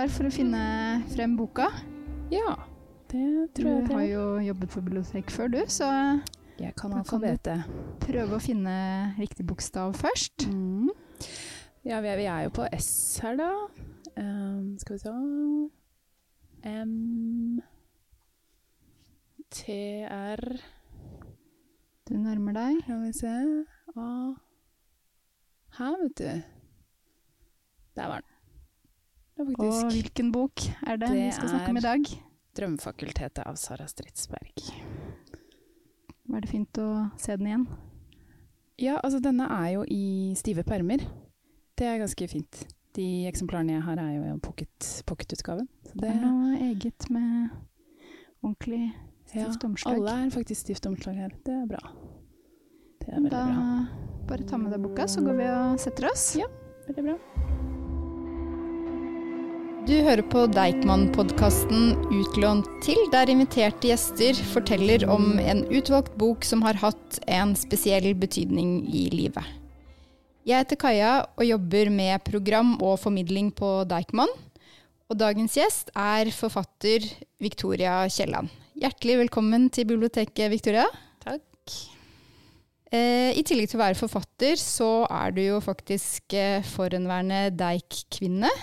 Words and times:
klar 0.00 0.12
for 0.16 0.24
å 0.24 0.32
finne 0.32 0.60
frem 1.12 1.34
boka? 1.36 1.66
Ja, 2.32 2.54
det 3.10 3.50
tror 3.52 3.66
jeg 3.68 3.88
Du 3.88 3.90
har 3.92 4.04
jo 4.08 4.22
jobbet 4.46 4.70
på 4.72 4.80
bibliotek 4.80 5.32
før, 5.34 5.50
du, 5.52 5.58
så 5.68 5.88
Jeg 6.56 6.72
kan 6.76 6.94
altså 6.96 7.18
vite. 7.20 7.52
alfabetet. 7.52 7.98
prøve 8.00 8.36
å 8.36 8.40
finne 8.40 9.14
riktig 9.18 9.44
bokstav 9.46 9.92
først. 10.00 10.46
Mm. 10.48 10.88
Ja, 11.84 12.00
vi 12.00 12.08
er, 12.08 12.16
vi 12.16 12.24
er 12.32 12.46
jo 12.46 12.52
på 12.56 12.64
S 12.72 13.18
her, 13.20 13.36
da. 13.36 13.50
Um, 14.16 14.78
skal 14.80 14.96
vi 14.96 15.02
se 15.04 15.12
M 16.64 17.60
T 19.50 19.76
R 20.08 20.40
Du 22.08 22.16
nærmer 22.16 22.56
deg. 22.56 22.80
Skal 22.84 23.04
vi 23.04 23.12
se 23.20 23.36
A 23.96 24.34
Her, 25.76 25.96
vet 26.02 26.16
du. 26.16 26.42
Der 27.96 28.08
var 28.08 28.20
den. 28.24 28.29
Det 29.46 29.56
er 29.56 29.62
Og 29.64 29.92
hvilken 29.94 30.32
bok 30.32 30.60
er 30.86 30.96
det, 31.00 31.08
vi 31.14 31.30
skal 31.32 31.48
snakke 31.48 31.70
om 31.72 31.76
i 31.76 31.80
dag? 31.80 32.02
Det 32.04 32.18
er- 32.18 32.26
'Drømmefakultetet' 32.50 33.46
av 33.46 33.54
Sara 33.56 33.86
Stridsberg. 33.86 34.52
Var 36.28 36.40
det 36.40 36.50
fint 36.50 36.72
å 36.78 37.10
se 37.16 37.36
den 37.36 37.46
igjen? 37.46 37.66
Ja, 38.78 38.98
altså 39.04 39.20
denne 39.22 39.46
er 39.48 39.72
jo 39.74 39.84
i 39.88 40.34
stive 40.36 40.64
permer. 40.64 40.98
Det 41.76 41.86
er 41.86 41.98
ganske 41.98 42.28
fint. 42.28 42.66
De 42.92 43.26
eksemplarene 43.30 43.76
jeg 43.78 43.82
har 43.82 43.96
er 43.98 44.16
jo 44.16 44.34
i 44.34 44.38
pocket- 44.40 45.02
pocketutgaven. 45.06 45.68
så 45.86 45.94
Det 46.00 46.10
er 46.10 46.20
noe 46.20 46.56
eget 46.58 47.08
med 47.10 47.50
ordentlig 48.42 48.92
stivt 49.26 49.64
omslag. 49.64 49.94
Alle 49.96 50.26
er 50.26 50.30
faktisk 50.30 50.60
stivt 50.66 50.86
omslag 50.86 51.14
her. 51.14 51.28
Det 51.44 51.54
er 51.62 51.66
bra. 51.66 51.92
Det 53.00 53.08
er 53.08 53.20
veldig 53.20 53.30
da 53.30 53.44
bra. 53.46 53.88
bare 54.26 54.44
ta 54.46 54.56
med 54.56 54.72
deg 54.72 54.82
boka, 54.82 55.04
så 55.06 55.20
går 55.24 55.36
vi 55.36 55.44
og 55.44 55.78
setter 55.78 56.10
oss. 56.10 56.36
Ja. 56.36 56.46
Veldig 56.88 57.04
bra. 57.04 57.49
Du 59.90 59.96
hører 60.06 60.22
på 60.30 60.44
Deichman-podkasten 60.54 61.96
Utlånt 62.14 62.68
til, 62.84 63.00
der 63.10 63.26
inviterte 63.32 63.88
gjester 63.88 64.38
forteller 64.52 65.02
om 65.10 65.32
en 65.42 65.64
utvalgt 65.66 66.12
bok 66.20 66.46
som 66.46 66.62
har 66.62 66.78
hatt 66.78 67.18
en 67.26 67.56
spesiell 67.58 68.06
betydning 68.14 68.84
i 68.86 69.08
livet. 69.10 69.42
Jeg 70.46 70.62
heter 70.62 70.78
Kaja 70.78 71.16
og 71.34 71.42
jobber 71.42 71.90
med 71.90 72.22
program 72.22 72.76
og 72.78 73.00
formidling 73.02 73.50
på 73.50 73.72
Deichman. 73.90 74.30
Og 75.10 75.18
dagens 75.18 75.58
gjest 75.58 75.90
er 75.98 76.30
forfatter 76.38 77.10
Victoria 77.42 78.04
Kielland. 78.06 78.46
Hjertelig 78.78 79.24
velkommen 79.24 79.72
til 79.74 79.90
biblioteket, 79.90 80.52
Victoria. 80.54 80.86
Takk. 81.26 81.78
Eh, 82.94 83.34
I 83.34 83.42
tillegg 83.42 83.72
til 83.72 83.82
å 83.82 83.86
være 83.88 83.98
forfatter, 84.06 84.54
så 84.54 85.08
er 85.10 85.34
du 85.34 85.48
jo 85.48 85.64
faktisk 85.66 86.38
eh, 86.38 86.62
forhenværende 86.78 87.48
Deik-kvinne. 87.58 88.54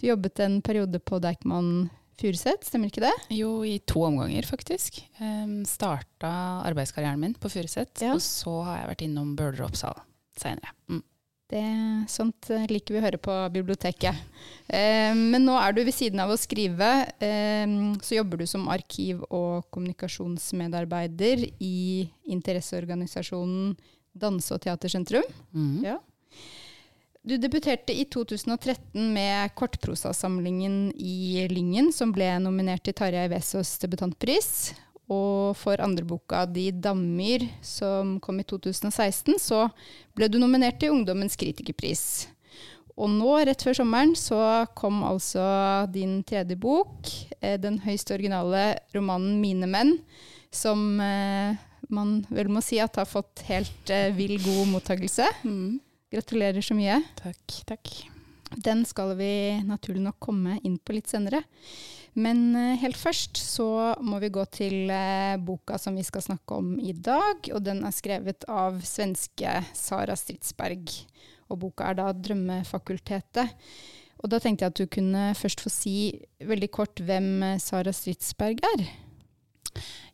Du 0.00 0.06
jobbet 0.08 0.40
en 0.40 0.60
periode 0.64 0.98
på 1.04 1.18
Deichman 1.20 1.90
Furuset, 2.20 2.64
stemmer 2.64 2.88
ikke 2.90 3.02
det? 3.04 3.12
Jo, 3.36 3.60
i 3.64 3.78
to 3.88 4.02
omganger, 4.04 4.44
faktisk. 4.48 4.98
Um, 5.20 5.62
starta 5.68 6.30
arbeidskarrieren 6.68 7.20
min 7.20 7.34
på 7.40 7.48
Furuset, 7.52 8.00
Ja. 8.04 8.14
og 8.16 8.20
så 8.24 8.62
har 8.64 8.78
jeg 8.82 8.90
vært 8.94 9.04
innom 9.06 9.34
Bøhler 9.36 9.62
og 9.64 9.70
Oppsal 9.70 9.96
seinere. 10.40 10.72
Mm. 10.88 11.02
Det, 11.50 11.62
sånt 12.12 12.46
liker 12.70 12.94
vi 12.94 13.00
å 13.00 13.02
høre 13.02 13.18
på 13.18 13.34
biblioteket. 13.50 14.14
Eh, 14.70 15.12
men 15.18 15.42
nå 15.48 15.56
er 15.58 15.72
du 15.74 15.80
ved 15.82 15.96
siden 15.96 16.20
av 16.22 16.30
å 16.30 16.36
skrive, 16.38 16.90
eh, 17.18 17.66
så 18.06 18.20
jobber 18.20 18.38
du 18.38 18.46
som 18.46 18.68
arkiv- 18.70 19.24
og 19.30 19.66
kommunikasjonsmedarbeider 19.72 21.42
i 21.58 22.08
interesseorganisasjonen 22.30 23.76
Danse- 24.16 24.52
og 24.54 24.60
teatersentrum. 24.62 25.26
Mm. 25.54 25.82
Ja. 25.84 25.98
Du 27.22 27.36
debuterte 27.36 27.92
i 27.92 28.06
2013 28.08 29.12
med 29.12 29.54
kortprosasamlingen 29.54 30.92
i 30.96 31.46
Lyngen, 31.52 31.90
som 31.92 32.14
ble 32.16 32.30
nominert 32.40 32.80
til 32.86 32.96
Tarjei 32.96 33.26
Vesaas 33.28 33.74
debutantpris. 33.82 34.48
Og 35.10 35.52
for 35.58 35.82
andre 35.84 36.06
boka 36.06 36.46
Di 36.48 36.70
dammer, 36.72 37.44
som 37.60 38.14
kom 38.24 38.40
i 38.40 38.46
2016, 38.48 39.36
så 39.36 39.66
ble 40.16 40.30
du 40.32 40.38
nominert 40.40 40.78
til 40.80 40.94
Ungdommens 40.94 41.36
kritikerpris. 41.36 42.04
Og 42.96 43.12
nå, 43.12 43.34
rett 43.44 43.66
før 43.66 43.76
sommeren, 43.82 44.16
så 44.16 44.40
kom 44.78 45.02
altså 45.04 45.44
din 45.92 46.22
tredje 46.24 46.56
bok, 46.56 47.04
eh, 47.42 47.58
den 47.60 47.82
høyst 47.84 48.14
originale 48.16 48.80
romanen 48.96 49.36
'Mine 49.42 49.68
menn', 49.68 49.98
som 50.50 51.00
eh, 51.00 51.60
man 51.90 52.24
vel 52.30 52.48
må 52.48 52.64
si 52.64 52.80
at 52.80 52.96
har 52.96 53.08
fått 53.08 53.44
helt 53.48 53.90
eh, 53.90 54.08
vill 54.16 54.38
god 54.40 54.72
mottakelse. 54.72 55.28
Mm. 55.44 55.80
Gratulerer 56.10 56.64
så 56.64 56.74
mye. 56.74 56.96
Takk, 57.20 57.60
takk. 57.68 57.90
Den 58.58 58.82
skal 58.88 59.14
vi 59.14 59.60
naturlig 59.62 60.02
nok 60.02 60.16
komme 60.18 60.56
inn 60.66 60.78
på 60.82 60.96
litt 60.96 61.10
senere. 61.10 61.44
Men 62.18 62.56
eh, 62.58 62.78
helt 62.82 62.98
først 62.98 63.38
så 63.38 63.94
må 64.02 64.18
vi 64.18 64.32
gå 64.34 64.42
til 64.50 64.90
eh, 64.90 65.38
boka 65.38 65.78
som 65.78 65.94
vi 65.94 66.02
skal 66.06 66.24
snakke 66.24 66.58
om 66.58 66.72
i 66.82 66.90
dag. 66.90 67.46
Og 67.54 67.62
den 67.62 67.84
er 67.86 67.94
skrevet 67.94 68.46
av 68.50 68.80
svenske 68.82 69.60
Sara 69.76 70.16
Stridsberg. 70.18 70.90
Og 71.50 71.62
boka 71.62 71.90
er 71.90 72.00
da 72.00 72.10
'Drømmefakultetet'. 72.10 73.54
Og 74.20 74.28
da 74.28 74.42
tenkte 74.42 74.66
jeg 74.66 74.74
at 74.74 74.80
du 74.82 74.90
kunne 74.90 75.30
først 75.38 75.62
få 75.62 75.70
si 75.72 75.94
veldig 76.42 76.70
kort 76.74 76.98
hvem 77.06 77.30
eh, 77.52 77.62
Sara 77.62 77.94
Stridsberg 77.94 78.66
er. 78.74 78.84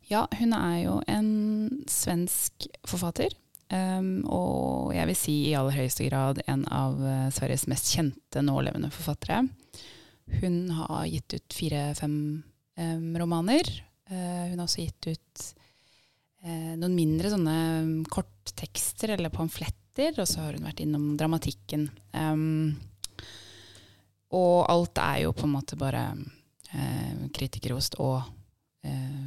Ja, 0.07 0.27
hun 0.37 0.53
er 0.53 0.77
jo 0.85 1.01
en 1.09 1.83
svensk 1.89 2.69
forfatter. 2.85 3.33
Um, 3.67 4.21
og 4.31 4.93
jeg 4.95 5.09
vil 5.09 5.17
si 5.19 5.33
i 5.49 5.55
aller 5.59 5.75
høyeste 5.75 6.05
grad 6.07 6.39
en 6.47 6.61
av 6.71 7.01
eh, 7.03 7.25
Sveriges 7.35 7.65
mest 7.67 7.89
kjente 7.91 8.39
nålevende 8.45 8.87
forfattere. 8.95 9.41
Hun 10.39 10.55
har 10.71 11.07
gitt 11.11 11.35
ut 11.35 11.55
fire-fem 11.55 12.15
um, 12.79 13.17
romaner. 13.19 13.67
Uh, 14.07 14.47
hun 14.47 14.61
har 14.61 14.63
også 14.63 14.85
gitt 14.85 15.09
ut 15.11 15.43
uh, 16.45 16.73
noen 16.79 16.95
mindre 16.95 17.33
sånne 17.33 17.57
um, 17.83 17.91
korttekster 18.11 19.17
eller 19.17 19.35
pamfletter, 19.35 20.15
og 20.15 20.29
så 20.29 20.45
har 20.45 20.55
hun 20.55 20.67
vært 20.67 20.83
innom 20.85 21.11
dramatikken. 21.19 21.89
Og 24.27 24.57
alt 24.69 24.99
er 25.01 25.23
jo 25.25 25.35
på 25.35 25.47
en 25.47 25.55
måte 25.55 25.79
bare 25.79 26.07
uh, 26.15 27.27
kritikerost 27.35 27.99
og 27.99 28.21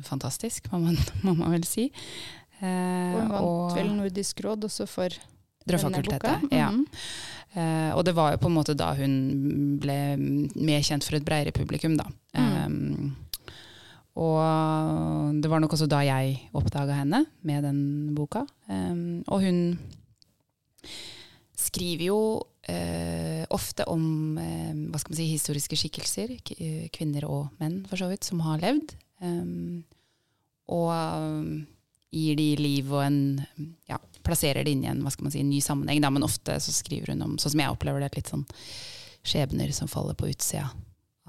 fantastisk, 0.07 0.71
må 0.73 0.79
man, 0.87 0.95
må 1.27 1.35
man 1.37 1.53
vel 1.53 1.67
si. 1.69 1.91
Eh, 2.61 3.15
Og 3.15 3.21
hun 3.21 3.29
vant 3.33 3.45
og- 3.45 3.77
vel 3.77 3.93
Nordisk 3.97 4.41
råd 4.45 4.65
også 4.69 4.87
for 4.89 5.09
Drømmefakultetet. 5.67 6.51
Ja. 6.53 6.71
Mm 6.71 6.87
Eh, 7.51 7.91
og 7.97 8.05
det 8.07 8.15
var 8.15 8.31
jo 8.31 8.39
på 8.39 8.47
en 8.47 8.55
måte 8.55 8.77
da 8.79 8.93
hun 8.95 9.79
ble 9.83 9.97
mer 10.55 10.85
kjent 10.87 11.03
for 11.03 11.19
et 11.19 11.25
bredere 11.27 11.51
publikum, 11.51 11.97
da. 11.99 12.07
Mm. 12.39 13.11
Og 14.21 15.41
det 15.43 15.51
var 15.51 15.63
nok 15.63 15.75
også 15.75 15.89
da 15.91 16.03
jeg 16.07 16.37
oppdaga 16.55 17.01
henne 17.01 17.25
med 17.43 17.65
den 17.67 18.15
boka. 18.15 18.45
Og 18.69 19.43
hun 19.43 19.79
skriver 21.59 22.07
jo 22.11 22.21
Uh, 22.71 23.43
ofte 23.51 23.83
om 23.89 24.37
uh, 24.39 24.75
hva 24.93 24.99
skal 25.01 25.11
man 25.15 25.17
si, 25.17 25.25
historiske 25.33 25.79
skikkelser, 25.81 26.35
kvinner 26.95 27.25
og 27.27 27.49
menn 27.59 27.81
for 27.89 27.99
så 27.99 28.07
vidt, 28.07 28.23
som 28.29 28.43
har 28.45 28.61
levd. 28.63 28.93
Um, 29.25 29.81
og 30.71 30.91
eh, 30.93 31.49
gir 32.11 32.37
de 32.37 32.49
liv 32.59 32.93
og 32.93 33.05
en 33.05 33.19
ja, 33.89 33.99
plasserer 34.27 34.65
det 34.67 34.73
inn 34.75 34.85
i 34.85 34.91
en 34.91 35.05
si, 35.31 35.43
ny 35.47 35.61
sammenheng. 35.63 36.01
Da, 36.03 36.11
men 36.11 36.27
ofte 36.27 36.59
så 36.61 36.73
skriver 36.75 37.15
hun 37.15 37.23
om, 37.27 37.37
sånn 37.39 37.55
som 37.55 37.63
jeg 37.63 37.75
opplever 37.75 38.03
det, 38.03 38.13
litt 38.17 38.31
sånn 38.33 38.47
skjebner 39.23 39.71
som 39.77 39.89
faller 39.91 40.17
på 40.19 40.31
utsida 40.33 40.71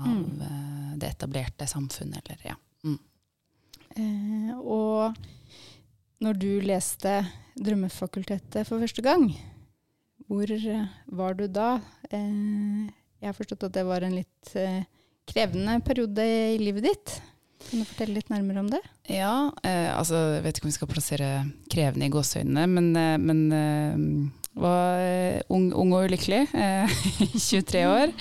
av 0.02 0.08
Mm. 0.08 0.42
eh, 0.42 0.98
det 0.98 1.10
etablerte 1.12 1.68
samfunnet. 1.70 2.26
Eller, 2.26 2.40
ja. 2.54 2.56
Eh, 3.96 4.54
og 4.58 5.18
når 6.24 6.38
du 6.40 6.50
leste 6.64 7.20
Drømmefakultetet 7.60 8.66
for 8.68 8.80
første 8.80 9.04
gang, 9.04 9.28
hvor 10.30 10.50
eh, 10.52 10.86
var 11.12 11.36
du 11.36 11.48
da? 11.52 11.82
Eh, 12.10 12.88
jeg 13.22 13.28
har 13.28 13.36
forstått 13.38 13.68
at 13.68 13.76
det 13.76 13.84
var 13.86 14.02
en 14.08 14.16
litt 14.16 14.56
eh, 14.56 14.84
krevende 15.28 15.76
periode 15.86 16.24
i 16.24 16.58
livet 16.62 16.88
ditt. 16.88 17.18
Kan 17.70 17.82
du 17.82 17.88
fortelle 17.88 18.18
litt 18.18 18.32
nærmere 18.32 18.64
om 18.64 18.70
det? 18.72 18.82
Ja, 19.12 19.52
eh, 19.64 19.90
altså 19.94 20.20
jeg 20.38 20.44
vet 20.46 20.60
ikke 20.60 20.68
om 20.68 20.72
vi 20.72 20.78
skal 20.80 20.92
plassere 20.92 21.32
krevende 21.72 22.08
i 22.08 22.14
gåseøynene, 22.14 22.68
men, 22.72 22.92
eh, 23.00 23.18
men 23.22 23.42
eh, 23.56 24.62
var 24.62 25.00
eh, 25.00 25.42
ung, 25.54 25.72
ung 25.74 25.96
og 25.96 26.10
ulykkelig, 26.10 26.44
eh, 26.54 27.02
23 27.38 27.84
år, 27.88 28.14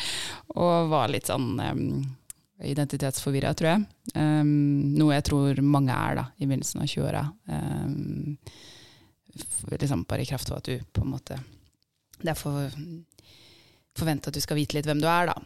og 0.55 0.91
var 0.93 1.11
litt 1.11 1.31
sånn 1.31 1.53
eh, 1.65 1.85
identitetsforvirra, 2.71 3.55
tror 3.57 3.71
jeg. 3.73 3.85
Um, 4.15 4.97
noe 4.99 5.15
jeg 5.17 5.27
tror 5.31 5.63
mange 5.65 5.95
er 5.95 6.19
da, 6.19 6.27
i 6.37 6.49
begynnelsen 6.49 6.83
av 6.83 6.91
20-åra. 6.91 7.23
Um, 7.49 8.37
liksom 9.71 10.05
bare 10.11 10.27
i 10.27 10.29
kraft 10.29 10.51
av 10.51 10.59
at 10.61 10.69
du 10.69 10.75
på 10.93 11.05
en 11.05 11.13
måte 11.13 11.37
Det 12.19 12.33
er 12.33 12.37
for 12.37 12.67
forventa 13.97 14.29
at 14.29 14.37
du 14.37 14.43
skal 14.43 14.59
vite 14.59 14.75
litt 14.77 14.89
hvem 14.89 15.01
du 15.01 15.07
er, 15.09 15.31
da. 15.31 15.37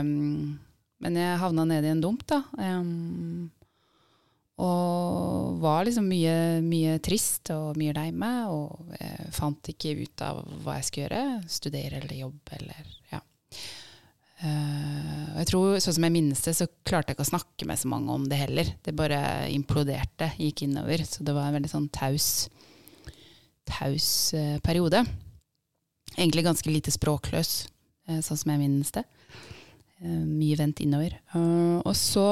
Um, 0.00 0.60
men 1.04 1.20
jeg 1.20 1.40
havna 1.42 1.66
nede 1.68 1.90
i 1.90 1.92
en 1.92 2.00
dump, 2.00 2.24
da. 2.30 2.40
Um, 2.56 3.50
og 4.64 5.58
var 5.58 5.82
liksom 5.84 6.06
mye, 6.06 6.60
mye 6.62 6.98
trist 7.02 7.50
og 7.50 7.78
mye 7.78 7.94
lei 7.96 8.10
meg, 8.14 8.52
og 8.54 8.94
jeg 9.00 9.32
fant 9.34 9.70
ikke 9.72 9.96
ut 10.04 10.22
av 10.24 10.44
hva 10.62 10.78
jeg 10.78 10.86
skulle 10.88 11.08
gjøre. 11.08 11.48
Studere 11.50 11.98
eller 12.00 12.20
jobbe 12.22 12.60
eller 12.60 12.92
ja. 13.10 13.20
Uh, 14.44 15.40
jeg 15.40 15.48
tror, 15.50 15.76
sånn 15.82 15.96
som 15.98 16.06
jeg 16.06 16.14
minnes 16.14 16.44
det, 16.46 16.54
så 16.54 16.68
klarte 16.86 17.10
jeg 17.10 17.18
ikke 17.18 17.26
å 17.26 17.32
snakke 17.32 17.68
med 17.68 17.80
så 17.80 17.90
mange 17.90 18.14
om 18.14 18.24
det 18.30 18.38
heller. 18.38 18.70
Det 18.86 18.94
bare 18.96 19.20
imploderte, 19.50 20.30
gikk 20.38 20.64
innover. 20.68 21.02
Så 21.08 21.26
det 21.26 21.34
var 21.34 21.50
en 21.50 21.58
veldig 21.58 21.72
sånn 21.74 21.90
taus, 21.94 22.46
taus 23.68 24.08
uh, 24.38 24.56
periode. 24.62 25.02
Egentlig 26.14 26.46
ganske 26.46 26.70
lite 26.70 26.94
språkløs, 26.94 27.56
uh, 28.06 28.20
sånn 28.22 28.38
som 28.38 28.54
jeg 28.54 28.62
minnes 28.62 28.94
det. 28.94 29.02
Mye 30.04 30.56
vendt 30.60 30.82
innover. 30.84 31.14
og 31.34 31.94
så 31.96 32.24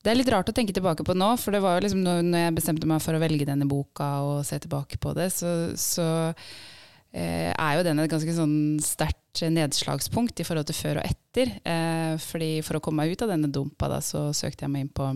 Det 0.00 0.12
er 0.12 0.18
litt 0.18 0.30
rart 0.30 0.48
å 0.48 0.54
tenke 0.54 0.72
tilbake 0.76 1.04
på 1.04 1.16
nå, 1.18 1.32
for 1.36 1.52
det 1.52 1.62
var 1.64 1.76
jo 1.76 1.84
liksom 1.86 2.04
når, 2.06 2.20
jeg 2.44 2.56
bestemte 2.56 2.86
meg 2.88 3.02
for 3.02 3.18
å 3.18 3.22
velge 3.22 3.48
denne 3.48 3.66
boka 3.68 4.10
og 4.22 4.44
se 4.46 4.60
tilbake 4.62 5.00
på 5.02 5.14
det, 5.18 5.32
så, 5.34 5.74
så 5.74 6.06
er 7.10 7.74
jo 7.76 7.84
den 7.84 7.98
et 7.98 8.12
ganske 8.12 8.36
sånn 8.36 8.78
sterkt 8.84 9.20
nedslagspunkt 9.50 10.40
i 10.40 10.46
forhold 10.46 10.68
til 10.68 10.78
før 10.78 11.00
og 11.00 11.06
etter. 11.06 11.52
Eh, 11.64 12.14
fordi 12.22 12.50
For 12.66 12.78
å 12.78 12.82
komme 12.84 13.04
meg 13.04 13.14
ut 13.14 13.22
av 13.24 13.32
denne 13.32 13.50
dumpa, 13.52 13.88
da, 13.90 14.00
så 14.02 14.30
søkte 14.36 14.66
jeg 14.66 14.72
meg 14.74 14.86
inn 14.86 14.94
på 14.94 15.10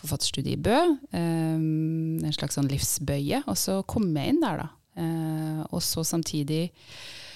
forfatterstudiet 0.00 0.58
i 0.58 0.60
Bø. 0.60 0.76
Eh, 1.12 1.56
en 1.56 2.36
slags 2.36 2.58
sånn 2.58 2.70
livsbøye. 2.70 3.44
Og 3.46 3.56
så 3.58 3.80
kom 3.88 4.10
jeg 4.16 4.34
inn 4.34 4.42
der, 4.44 4.64
da. 4.64 4.68
Eh, 5.00 5.62
og 5.70 5.82
så 5.84 6.04
samtidig 6.06 6.64
eh, 6.68 7.29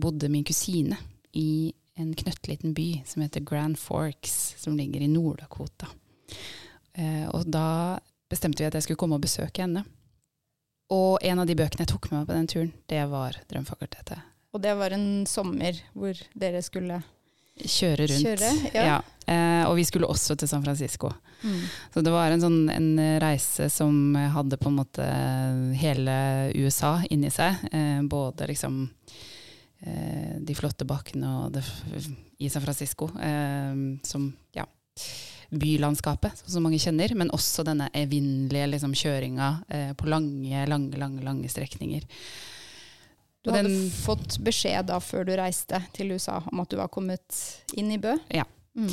bodde 0.00 0.28
min 0.30 0.44
kusine 0.46 0.96
i 1.32 1.72
en 2.00 2.14
knøttliten 2.14 2.74
by 2.74 3.02
som 3.06 3.22
heter 3.22 3.40
Grand 3.40 3.78
Forks, 3.78 4.54
som 4.58 4.76
ligger 4.76 5.00
i 5.00 5.08
Nord-Dakota. 5.08 5.88
Eh, 6.94 7.26
og 7.28 7.48
da 7.50 7.98
bestemte 8.30 8.62
vi 8.62 8.68
at 8.68 8.76
jeg 8.78 8.86
skulle 8.86 9.00
komme 9.00 9.18
og 9.18 9.24
besøke 9.24 9.64
henne. 9.64 9.84
Og 10.90 11.20
en 11.22 11.42
av 11.42 11.46
de 11.46 11.56
bøkene 11.58 11.84
jeg 11.84 11.92
tok 11.92 12.10
med 12.10 12.20
meg 12.20 12.28
på 12.30 12.36
den 12.36 12.50
turen, 12.50 12.72
det 12.90 13.04
var 13.10 13.38
'Drømfakultetet'. 13.46 14.26
Og 14.52 14.62
det 14.62 14.74
var 14.74 14.90
en 14.90 15.26
sommer 15.26 15.78
hvor 15.94 16.18
dere 16.34 16.62
skulle 16.62 17.02
Kjøre 17.58 18.06
rundt. 18.10 18.26
Kjøre, 18.26 18.52
ja. 18.74 18.84
ja. 18.86 18.98
Eh, 19.30 19.64
og 19.68 19.76
vi 19.78 19.84
skulle 19.86 20.08
også 20.10 20.36
til 20.38 20.50
San 20.50 20.62
Francisco. 20.64 21.12
Mm. 21.42 21.60
Så 21.94 22.02
det 22.04 22.12
var 22.14 22.32
en, 22.32 22.42
sånn, 22.42 22.60
en 22.72 22.90
reise 23.22 23.68
som 23.72 24.16
hadde 24.34 24.58
på 24.60 24.70
en 24.70 24.78
måte 24.80 25.06
hele 25.80 26.14
USA 26.56 26.98
inni 27.10 27.32
seg. 27.32 27.62
Eh, 27.72 28.00
både 28.10 28.48
liksom 28.50 28.82
eh, 29.86 30.38
de 30.40 30.56
flotte 30.58 30.88
bakkene 30.88 31.34
og 31.44 31.58
det, 31.58 31.64
i 32.40 32.48
San 32.52 32.64
Francisco, 32.64 33.10
eh, 33.20 33.74
som 34.06 34.30
ja 34.56 34.66
bylandskapet, 35.50 36.44
som 36.46 36.62
mange 36.62 36.78
kjenner, 36.78 37.12
men 37.18 37.32
også 37.34 37.64
denne 37.66 37.88
evinnelige 37.96 38.68
liksom, 38.70 38.94
kjøringa 38.94 39.50
eh, 39.68 39.92
på 39.98 40.06
lange, 40.10 40.64
lange, 40.70 40.98
lange, 41.00 41.24
lange 41.26 41.50
strekninger. 41.50 42.06
Du 43.40 43.50
hadde 43.52 43.70
den, 43.70 43.90
fått 43.92 44.36
beskjed 44.44 44.90
da 44.90 44.98
før 45.00 45.24
du 45.28 45.34
reiste 45.38 45.80
til 45.96 46.12
USA 46.12 46.40
om 46.50 46.60
at 46.60 46.72
du 46.72 46.76
var 46.80 46.90
kommet 46.92 47.38
inn 47.78 47.92
i 47.94 48.00
Bø? 48.00 48.12
Ja. 48.34 48.44
Mm. 48.78 48.90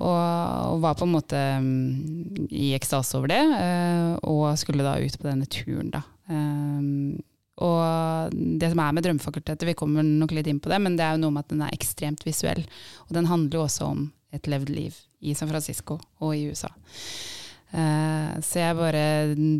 Og, 0.00 0.18
og, 0.18 0.78
var 0.82 0.94
på 0.96 1.04
en 1.04 1.12
måte 1.12 1.40
um, 1.60 2.46
i 2.48 2.70
ekstase 2.76 3.18
over 3.18 3.32
det, 3.32 3.42
uh, 3.42 4.14
og 4.24 4.54
skulle 4.60 4.86
da 4.86 4.96
ut 5.02 5.18
på 5.18 5.26
denne 5.28 5.48
turen, 5.50 5.90
da. 5.92 6.04
Um, 6.30 7.18
og 7.58 8.34
det 8.60 8.70
som 8.70 8.80
er 8.84 8.94
med 8.94 9.04
Drømmefakultetet, 9.04 9.66
vi 9.66 9.76
kommer 9.78 10.06
nok 10.06 10.32
litt 10.36 10.46
inn 10.50 10.60
på 10.62 10.70
det, 10.70 10.78
men 10.84 10.94
det 10.98 11.04
er 11.04 11.16
jo 11.16 11.24
noe 11.24 11.34
med 11.34 11.46
at 11.46 11.52
den 11.52 11.64
er 11.66 11.74
ekstremt 11.74 12.22
visuell. 12.26 12.62
Og 13.08 13.16
den 13.16 13.26
handler 13.26 13.58
jo 13.58 13.64
også 13.66 13.88
om 13.90 14.04
et 14.34 14.46
levd 14.46 14.70
liv 14.70 14.94
i 15.26 15.34
San 15.34 15.50
Francisco 15.50 15.98
og 16.22 16.36
i 16.36 16.46
USA. 16.52 16.70
Uh, 17.68 18.38
så 18.40 18.62
jeg 18.62 18.76
bare 18.78 19.02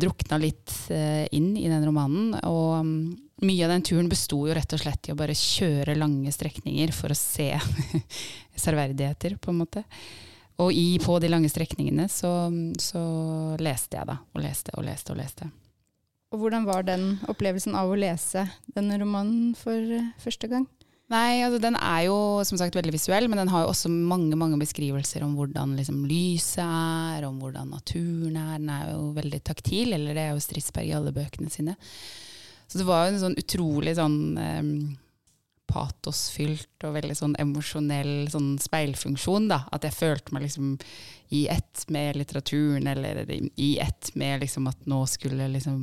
drukna 0.01 0.39
litt 0.41 0.73
uh, 0.89 1.25
inn 1.35 1.51
i 1.57 1.67
den 1.69 1.85
romanen. 1.85 2.33
Og 2.47 2.79
um, 2.81 2.93
mye 3.45 3.67
av 3.67 3.73
den 3.75 3.85
turen 3.85 4.09
besto 4.11 4.41
jo 4.47 4.55
rett 4.55 4.73
og 4.75 4.81
slett 4.81 5.09
i 5.09 5.13
å 5.13 5.19
bare 5.19 5.37
kjøre 5.37 5.97
lange 5.97 6.31
strekninger 6.33 6.91
for 6.95 7.13
å 7.13 7.17
se 7.17 7.51
serverdigheter, 8.65 9.37
på 9.39 9.53
en 9.53 9.61
måte. 9.61 9.85
Og 10.59 10.73
i, 10.75 10.97
på 10.99 11.15
de 11.23 11.29
lange 11.31 11.47
strekningene 11.51 12.09
så, 12.11 12.33
så, 12.81 13.03
leste 13.61 13.99
jeg, 13.99 14.09
da. 14.09 14.17
Og 14.35 14.43
leste 14.43 14.75
og 14.75 14.83
leste 14.87 15.13
og 15.13 15.21
leste. 15.21 15.47
Og 16.33 16.43
hvordan 16.43 16.65
var 16.67 16.83
den 16.85 17.13
opplevelsen 17.31 17.77
av 17.79 17.89
å 17.89 17.97
lese 17.97 18.43
denne 18.75 18.99
romanen 19.01 19.55
for 19.57 19.77
uh, 19.77 20.11
første 20.21 20.51
gang? 20.51 20.67
Nei, 21.09 21.41
altså 21.41 21.57
den 21.63 21.73
er 21.73 22.03
jo 22.05 22.17
som 22.45 22.59
sagt 22.61 22.75
veldig 22.77 22.93
visuell, 22.93 23.25
men 23.31 23.39
den 23.41 23.49
har 23.49 23.63
jo 23.63 23.71
også 23.71 23.89
mange 23.89 24.37
mange 24.37 24.59
beskrivelser 24.61 25.23
om 25.25 25.33
hvordan 25.39 25.73
liksom, 25.79 26.03
lyset 26.05 26.61
er, 26.61 27.25
om 27.25 27.39
hvordan 27.41 27.71
naturen 27.73 28.37
er. 28.37 28.59
Den 28.59 28.69
er 28.75 28.91
jo 28.91 29.07
veldig 29.15 29.39
taktil, 29.41 29.95
eller 29.97 30.13
det 30.13 30.25
er 30.27 30.35
jo 30.35 30.43
Stridsberg 30.45 30.91
i 30.91 30.97
alle 30.99 31.13
bøkene 31.15 31.49
sine. 31.49 31.73
Så 32.69 32.77
det 32.77 32.85
var 32.85 33.07
jo 33.07 33.15
en 33.15 33.23
sånn 33.23 33.37
utrolig 33.41 33.95
sånn 33.97 34.19
um, 34.37 34.73
patosfylt 35.69 36.85
og 36.85 36.93
veldig 36.99 37.15
sånn 37.17 37.33
emosjonell 37.41 38.29
sånn 38.29 38.51
speilfunksjon. 38.61 39.47
da, 39.49 39.63
At 39.73 39.87
jeg 39.87 39.97
følte 39.97 40.35
meg 40.35 40.45
liksom 40.45 40.75
i 41.33 41.47
ett 41.49 41.87
med 41.89 42.19
litteraturen, 42.21 42.85
eller 42.89 43.25
i 43.33 43.71
ett 43.81 44.11
med 44.13 44.45
liksom 44.45 44.69
at 44.69 44.85
nå 44.85 45.01
skulle 45.09 45.49
liksom 45.55 45.81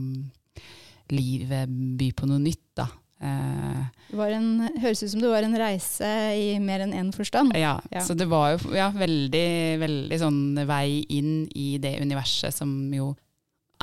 livet 1.10 1.74
by 1.98 2.12
på 2.14 2.30
noe 2.30 2.42
nytt. 2.42 2.62
da. 2.78 2.86
Eh, 3.26 3.84
det 4.06 4.26
en, 4.36 4.48
høres 4.80 5.02
ut 5.02 5.12
som 5.12 5.22
det 5.22 5.30
var 5.32 5.46
en 5.46 5.58
reise 5.58 6.10
i 6.38 6.48
mer 6.62 6.84
enn 6.84 6.94
én 6.96 7.12
forstand. 7.14 7.56
Ja, 7.58 7.76
ja, 7.92 8.04
så 8.06 8.16
det 8.18 8.28
var 8.30 8.54
jo 8.54 8.74
ja, 8.76 8.88
veldig, 8.94 9.48
veldig 9.82 10.20
sånn 10.22 10.42
vei 10.68 11.02
inn 11.12 11.46
i 11.58 11.74
det 11.82 11.96
universet 12.02 12.54
som 12.54 12.70
jo 12.94 13.10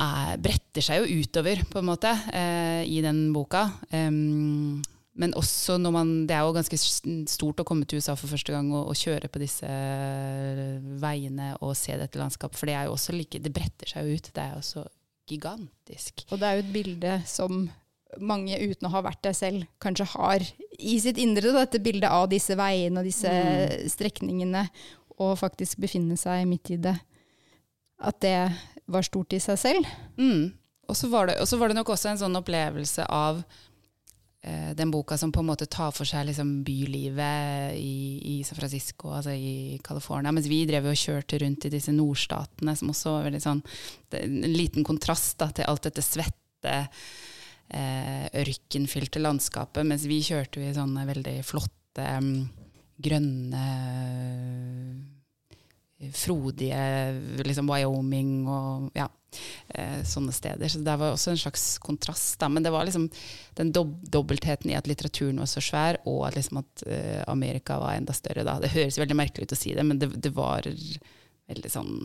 er, 0.00 0.34
bretter 0.42 0.84
seg 0.84 1.04
jo 1.04 1.20
utover, 1.22 1.62
på 1.70 1.80
en 1.80 1.88
måte, 1.92 2.10
eh, 2.34 2.82
i 2.88 2.98
den 3.04 3.28
boka. 3.36 3.68
Um, 3.92 4.82
men 5.14 5.30
også 5.38 5.76
når 5.78 5.92
man 5.94 6.08
Det 6.26 6.34
er 6.34 6.42
jo 6.42 6.54
ganske 6.56 6.78
stort 7.30 7.60
å 7.62 7.66
komme 7.66 7.86
til 7.86 8.00
USA 8.02 8.16
for 8.18 8.26
første 8.32 8.50
gang 8.50 8.72
og, 8.72 8.88
og 8.90 8.98
kjøre 8.98 9.30
på 9.30 9.38
disse 9.38 9.68
veiene 10.98 11.52
og 11.60 11.76
se 11.78 11.94
dette 12.00 12.18
landskapet, 12.18 12.58
for 12.58 12.66
det 12.66 12.74
er 12.74 12.88
jo 12.88 12.96
også 12.96 13.14
like 13.14 13.38
Det 13.38 13.52
bretter 13.54 13.92
seg 13.92 14.08
jo 14.08 14.18
ut. 14.18 14.32
Det 14.34 14.42
er 14.42 14.56
jo 14.56 14.64
så 14.66 14.82
gigantisk. 15.30 16.26
Og 16.32 16.40
det 16.40 16.48
er 16.48 16.58
jo 16.58 16.64
et 16.64 16.74
bilde 16.74 17.14
som 17.30 17.62
mange 18.22 18.58
uten 18.60 18.88
å 18.88 18.92
ha 18.94 19.02
vært 19.04 19.22
der 19.26 19.36
selv, 19.36 19.64
kanskje 19.82 20.06
har 20.14 20.44
i 20.78 20.98
sitt 21.02 21.18
indre 21.22 21.54
dette 21.54 21.80
bildet 21.82 22.10
av 22.10 22.28
disse 22.32 22.56
veiene 22.58 23.00
og 23.00 23.08
disse 23.08 23.30
mm. 23.30 23.88
strekningene, 23.92 24.66
og 25.22 25.36
faktisk 25.38 25.78
befinne 25.82 26.16
seg 26.18 26.46
midt 26.50 26.74
i 26.74 26.80
det. 26.82 26.96
At 28.02 28.18
det 28.24 28.38
var 28.90 29.06
stort 29.06 29.36
i 29.36 29.40
seg 29.42 29.60
selv. 29.60 29.92
Mm. 30.18 30.50
Og 30.88 30.98
så 30.98 31.08
var, 31.08 31.30
var, 31.30 31.70
det 31.70 31.78
nok 31.78 31.94
også 31.94 32.10
en 32.10 32.20
sånn 32.20 32.36
opplevelse 32.36 33.06
av 33.08 33.38
eh, 34.44 34.72
den 34.76 34.90
boka 34.92 35.16
som 35.20 35.32
på 35.32 35.40
en 35.40 35.48
måte 35.48 35.68
tar 35.70 35.94
for 35.96 36.08
seg 36.08 36.26
liksom, 36.28 36.50
bylivet 36.66 37.78
i, 37.78 37.94
i, 38.34 38.36
San 38.44 38.58
Francisco, 38.58 39.14
altså 39.16 39.32
i 39.32 39.78
California. 39.84 40.34
Mens 40.34 40.50
vi 40.50 40.64
drev 40.68 40.90
og 40.90 41.00
kjørte 41.00 41.40
rundt 41.40 41.68
i 41.68 41.72
disse 41.72 41.94
nordstatene, 41.94 42.76
som 42.76 42.92
også 42.92 43.16
var 43.16 43.30
veldig 43.30 43.44
sånn, 43.46 43.64
en 44.20 44.58
liten 44.58 44.86
kontrast 44.86 45.38
da, 45.40 45.48
til 45.54 45.70
alt 45.70 45.88
dette 45.88 46.04
svette 46.04 46.76
eh, 47.68 48.26
ørkenfylte 48.44 49.22
landskapet, 49.22 49.86
mens 49.86 50.06
vi 50.10 50.20
kjørte 50.24 50.62
i 50.62 50.74
sånne 50.76 51.06
veldig 51.08 51.38
flotte, 51.46 52.08
um, 52.18 52.48
grønne 53.04 53.64
frodige 56.12 56.80
liksom 57.46 57.68
Wyoming 57.70 58.48
og 58.50 58.96
ja, 58.98 59.06
eh, 59.68 60.02
sånne 60.06 60.34
steder. 60.34 60.68
Så 60.68 60.82
det 60.84 60.96
var 61.00 61.14
også 61.14 61.32
en 61.32 61.40
slags 61.40 61.66
kontrast. 61.82 62.36
Da. 62.40 62.50
Men 62.52 62.66
det 62.66 62.72
var 62.74 62.84
liksom 62.84 63.08
den 63.58 63.72
dob 63.72 63.94
dobbeltheten 64.10 64.72
i 64.72 64.76
at 64.78 64.88
litteraturen 64.90 65.40
var 65.40 65.50
så 65.50 65.62
svær, 65.64 66.00
og 66.04 66.26
at, 66.28 66.38
liksom 66.38 66.60
at 66.60 66.84
eh, 66.86 67.22
Amerika 67.30 67.78
var 67.80 67.96
enda 67.96 68.16
større. 68.16 68.44
Da. 68.46 68.58
Det 68.62 68.74
høres 68.74 69.00
veldig 69.00 69.18
merkelig 69.18 69.48
ut 69.48 69.56
å 69.56 69.60
si 69.60 69.74
det, 69.76 69.86
men 69.86 70.02
det, 70.02 70.10
det 70.20 70.34
var 70.34 70.68
veldig 70.68 71.72
sånn 71.72 71.96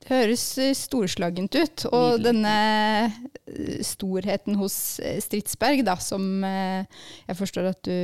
det 0.00 0.08
høres 0.10 0.44
eh, 0.58 0.72
storslagent 0.76 1.54
ut. 1.54 1.86
Og 1.90 2.18
Nydelig. 2.18 2.24
denne 2.24 2.56
eh, 3.04 3.80
storheten 3.84 4.56
hos 4.60 4.98
eh, 5.04 5.20
Stridsberg, 5.22 5.84
da, 5.86 5.98
som 6.00 6.44
jeg 6.44 7.38
forstår 7.38 7.72
at 7.74 7.82
du 7.84 7.96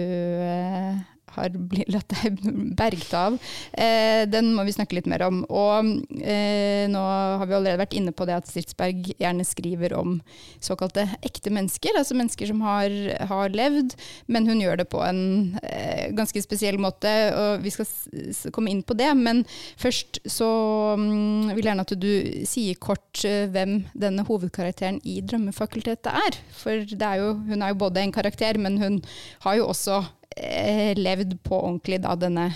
har 1.34 1.52
latt 1.92 2.14
deg 2.14 2.40
berget 2.80 3.12
av. 3.16 3.38
Eh, 3.72 4.24
den 4.30 4.52
må 4.56 4.64
vi 4.66 4.74
snakke 4.76 4.98
litt 4.98 5.08
mer 5.10 5.26
om. 5.26 5.42
Og 5.50 5.90
eh, 6.22 6.86
nå 6.90 7.02
har 7.02 7.46
vi 7.46 7.56
allerede 7.56 7.82
vært 7.82 7.96
inne 7.98 8.14
på 8.16 8.26
det 8.28 8.38
at 8.38 8.50
Stridsberg 8.50 9.12
gjerne 9.16 9.46
skriver 9.46 9.96
om 9.98 10.18
såkalte 10.62 11.06
ekte 11.26 11.52
mennesker, 11.54 11.96
altså 11.98 12.16
mennesker 12.18 12.50
som 12.50 12.62
har, 12.66 12.92
har 13.30 13.54
levd, 13.54 13.96
men 14.32 14.48
hun 14.48 14.62
gjør 14.62 14.80
det 14.82 14.88
på 14.92 15.02
en 15.04 15.22
eh, 15.62 16.08
ganske 16.16 16.42
spesiell 16.44 16.80
måte, 16.82 17.12
og 17.36 17.64
vi 17.64 17.72
skal 17.74 18.52
komme 18.54 18.72
inn 18.72 18.84
på 18.86 18.96
det. 18.98 19.10
Men 19.18 19.44
først 19.80 20.20
så 20.30 20.48
um, 20.96 21.48
vil 21.52 21.62
jeg 21.62 21.70
gjerne 21.70 21.86
at 21.86 21.96
du 22.00 22.10
sier 22.48 22.78
kort 22.82 23.24
uh, 23.26 23.46
hvem 23.52 23.78
denne 23.98 24.24
hovedkarakteren 24.26 25.00
i 25.06 25.18
Drømmefakultetet 25.26 26.12
er. 26.12 26.38
For 26.56 26.84
er 26.96 27.20
jo, 27.20 27.32
hun 27.48 27.62
er 27.62 27.72
jo 27.72 27.80
både 27.80 28.02
en 28.02 28.14
karakter, 28.14 28.58
men 28.60 28.78
hun 28.80 29.00
har 29.44 29.58
jo 29.60 29.68
også 29.72 30.02
eh, 30.36 30.92
levd 30.98 31.38
på 31.42 31.58
ordentlig, 31.58 32.00
da, 32.04 32.14
denne 32.18 32.50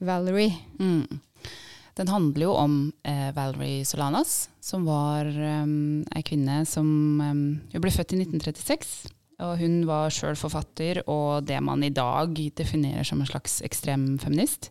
Valerie. 0.00 0.56
Mm. 0.80 1.20
Den 1.96 2.08
handler 2.12 2.44
jo 2.44 2.54
om 2.60 2.74
eh, 3.08 3.30
Valerie 3.36 3.84
Solanas, 3.88 4.50
som 4.60 4.84
var 4.84 5.28
um, 5.30 6.02
ei 6.12 6.24
kvinne 6.26 6.60
som 6.68 6.88
um, 7.22 7.44
Hun 7.72 7.84
ble 7.84 7.92
født 7.94 8.12
i 8.12 8.18
1936 8.20 9.06
Og 9.46 9.54
hun 9.62 9.78
var 9.88 10.12
sjøl 10.12 10.36
forfatter 10.36 11.00
og 11.06 11.46
det 11.48 11.56
man 11.64 11.84
i 11.86 11.92
dag 11.94 12.36
definerer 12.58 13.06
som 13.06 13.22
en 13.22 13.30
slags 13.30 13.62
ekstrem 13.64 14.18
feminist. 14.20 14.68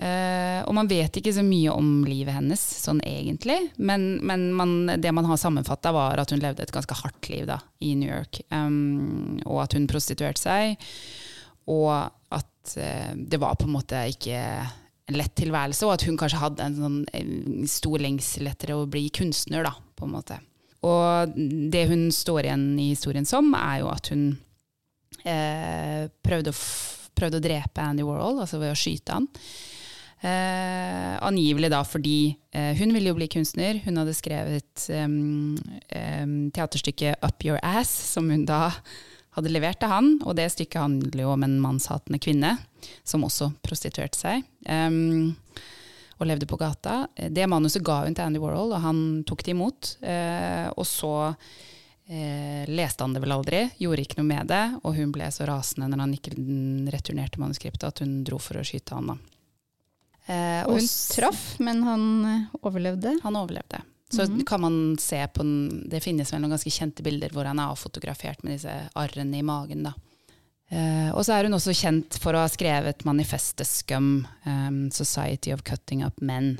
Uh, 0.00 0.62
og 0.64 0.72
man 0.72 0.88
vet 0.88 1.18
ikke 1.18 1.32
så 1.36 1.42
mye 1.44 1.72
om 1.76 2.06
livet 2.08 2.32
hennes 2.32 2.60
sånn 2.80 3.02
egentlig, 3.04 3.58
men, 3.76 4.14
men 4.24 4.46
man, 4.56 4.70
det 4.96 5.10
man 5.12 5.26
har 5.28 5.36
sammenfatta, 5.36 5.92
var 5.92 6.22
at 6.22 6.32
hun 6.32 6.40
levde 6.40 6.64
et 6.64 6.72
ganske 6.72 6.96
hardt 7.02 7.28
liv 7.28 7.44
da, 7.50 7.58
i 7.84 7.92
New 8.00 8.08
York. 8.08 8.40
Um, 8.48 9.36
og 9.44 9.66
at 9.66 9.76
hun 9.76 9.88
prostituerte 9.90 10.40
seg, 10.40 10.86
og 11.68 11.92
at 12.32 12.76
uh, 12.80 13.10
det 13.12 13.40
var 13.42 13.58
på 13.60 13.68
en 13.68 13.74
måte 13.74 14.00
ikke 14.08 14.40
en 14.40 15.18
lett 15.18 15.34
tilværelse, 15.36 15.84
og 15.84 15.98
at 15.98 16.06
hun 16.08 16.16
kanskje 16.16 16.40
hadde 16.40 16.64
en, 16.64 16.78
sånn, 16.78 17.00
en 17.18 17.68
stor 17.68 18.00
lengsel 18.00 18.48
etter 18.48 18.72
å 18.72 18.86
bli 18.88 19.10
kunstner, 19.12 19.66
da, 19.68 19.74
på 20.00 20.08
en 20.08 20.14
måte. 20.14 20.38
Og 20.86 21.34
det 21.36 21.82
hun 21.90 22.06
står 22.14 22.46
igjen 22.46 22.70
i 22.80 22.94
historien 22.94 23.28
som, 23.28 23.52
er 23.58 23.82
jo 23.82 23.90
at 23.92 24.08
hun 24.14 24.24
uh, 25.26 26.08
prøvde, 26.24 26.56
å 26.56 27.12
prøvde 27.20 27.42
å 27.42 27.44
drepe 27.44 27.84
Andy 27.84 28.06
Warhol, 28.08 28.40
altså 28.46 28.62
ved 28.62 28.72
å 28.72 28.80
skyte 28.80 29.18
han. 29.18 29.28
Eh, 30.20 31.14
angivelig 31.24 31.70
da 31.72 31.80
fordi 31.88 32.34
eh, 32.52 32.74
hun 32.76 32.92
ville 32.92 33.08
jo 33.08 33.16
bli 33.16 33.28
kunstner. 33.32 33.80
Hun 33.86 34.00
hadde 34.02 34.16
skrevet 34.16 34.84
um, 34.92 35.56
um, 35.56 36.34
teaterstykket 36.52 37.22
'Up 37.22 37.44
Your 37.44 37.60
Ass', 37.64 38.12
som 38.12 38.28
hun 38.30 38.44
da 38.44 38.68
hadde 39.36 39.52
levert 39.52 39.80
til 39.80 39.88
han. 39.88 40.18
Og 40.26 40.36
det 40.36 40.50
stykket 40.52 40.82
handler 40.82 41.24
jo 41.24 41.32
om 41.32 41.46
en 41.46 41.60
mannshatende 41.62 42.20
kvinne 42.20 42.58
som 43.04 43.24
også 43.24 43.52
prostituerte 43.64 44.18
seg. 44.18 44.44
Um, 44.68 45.36
og 46.20 46.28
levde 46.28 46.46
på 46.46 46.58
gata. 46.60 47.06
Det 47.16 47.48
manuset 47.48 47.84
ga 47.84 48.02
hun 48.04 48.14
til 48.14 48.26
Andy 48.26 48.40
Warhol, 48.42 48.74
og 48.76 48.84
han 48.84 49.02
tok 49.24 49.40
det 49.46 49.54
imot. 49.54 49.94
Eh, 50.04 50.68
og 50.68 50.84
så 50.84 51.14
eh, 51.30 52.68
leste 52.68 53.06
han 53.06 53.16
det 53.16 53.22
vel 53.24 53.32
aldri, 53.38 53.62
gjorde 53.80 54.04
ikke 54.04 54.20
noe 54.20 54.28
med 54.28 54.52
det, 54.52 54.64
og 54.84 54.98
hun 54.98 55.14
ble 55.16 55.30
så 55.32 55.48
rasende 55.48 55.88
når 55.88 56.04
han 56.04 56.16
ikke 56.18 56.36
returnerte 56.92 57.40
manuskriptet 57.40 57.88
at 57.88 58.04
hun 58.04 58.18
dro 58.28 58.36
for 58.36 58.60
å 58.60 58.66
skyte 58.68 58.98
han. 58.98 59.14
da. 59.14 59.39
Eh, 60.30 60.60
og 60.68 60.78
hun 60.78 60.90
traff, 61.10 61.46
men 61.62 61.82
han 61.86 62.04
eh, 62.28 62.58
overlevde? 62.62 63.16
Han 63.24 63.38
overlevde. 63.40 63.82
Så 64.10 64.22
mm 64.22 64.38
-hmm. 64.38 64.44
kan 64.46 64.60
man 64.60 64.96
se 64.98 65.26
på 65.34 65.42
den, 65.42 65.88
Det 65.90 66.02
finnes 66.02 66.32
vel 66.32 66.40
noen 66.40 66.50
ganske 66.50 66.70
kjente 66.70 67.02
bilder 67.02 67.30
hvor 67.30 67.44
han 67.44 67.58
er 67.58 67.70
avfotografert 67.70 68.42
med 68.42 68.52
disse 68.52 68.90
arrene 68.94 69.38
i 69.38 69.42
magen. 69.42 69.82
da. 69.82 69.94
Uh, 70.70 71.10
og 71.18 71.24
så 71.26 71.32
er 71.34 71.44
hun 71.44 71.54
også 71.54 71.74
kjent 71.74 72.14
for 72.22 72.32
å 72.32 72.44
ha 72.44 72.48
skrevet 72.48 73.04
manifestet 73.04 73.66
Scum, 73.66 74.26
um, 74.46 74.90
'Society 74.90 75.52
of 75.52 75.62
Cutting 75.62 76.04
Up 76.06 76.20
Men'. 76.20 76.58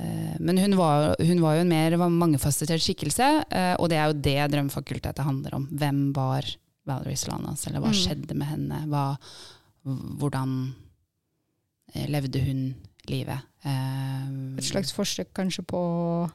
Uh, 0.00 0.36
men 0.40 0.58
hun 0.58 0.76
var, 0.76 1.14
hun 1.20 1.40
var, 1.40 1.54
jo 1.54 1.60
en 1.60 1.68
mer 1.68 1.96
mangefasettert 1.96 2.80
skikkelse, 2.80 3.44
uh, 3.52 3.76
og 3.78 3.90
det 3.90 3.98
er 3.98 4.06
jo 4.06 4.20
det 4.20 4.50
Drømmefakultetet 4.52 5.24
handler 5.24 5.54
om. 5.54 5.68
Hvem 5.68 6.14
var 6.16 6.48
Valerie 6.86 7.16
Solanas, 7.16 7.66
eller 7.66 7.80
hva 7.80 7.92
mm. 7.92 8.00
skjedde 8.00 8.34
med 8.34 8.46
henne? 8.46 8.80
Hva, 8.88 9.04
hvordan 9.84 10.74
levde 12.10 12.42
hun 12.44 12.62
livet. 13.10 13.46
Eh, 13.64 14.28
Et 14.58 14.66
slags 14.66 14.92
forsøk 14.96 15.32
kanskje 15.36 15.64
på 15.68 15.78
å 15.78 16.28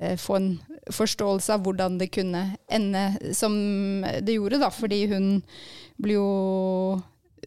eh, 0.00 0.16
få 0.20 0.38
en 0.38 0.50
forståelse 0.92 1.56
av 1.56 1.64
hvordan 1.64 1.98
det 2.00 2.10
kunne 2.14 2.44
ende 2.68 3.34
som 3.36 3.54
det 4.02 4.36
gjorde, 4.36 4.60
da. 4.62 4.70
Fordi 4.74 5.04
hun 5.12 5.28
ble 6.00 6.18
jo 6.18 6.28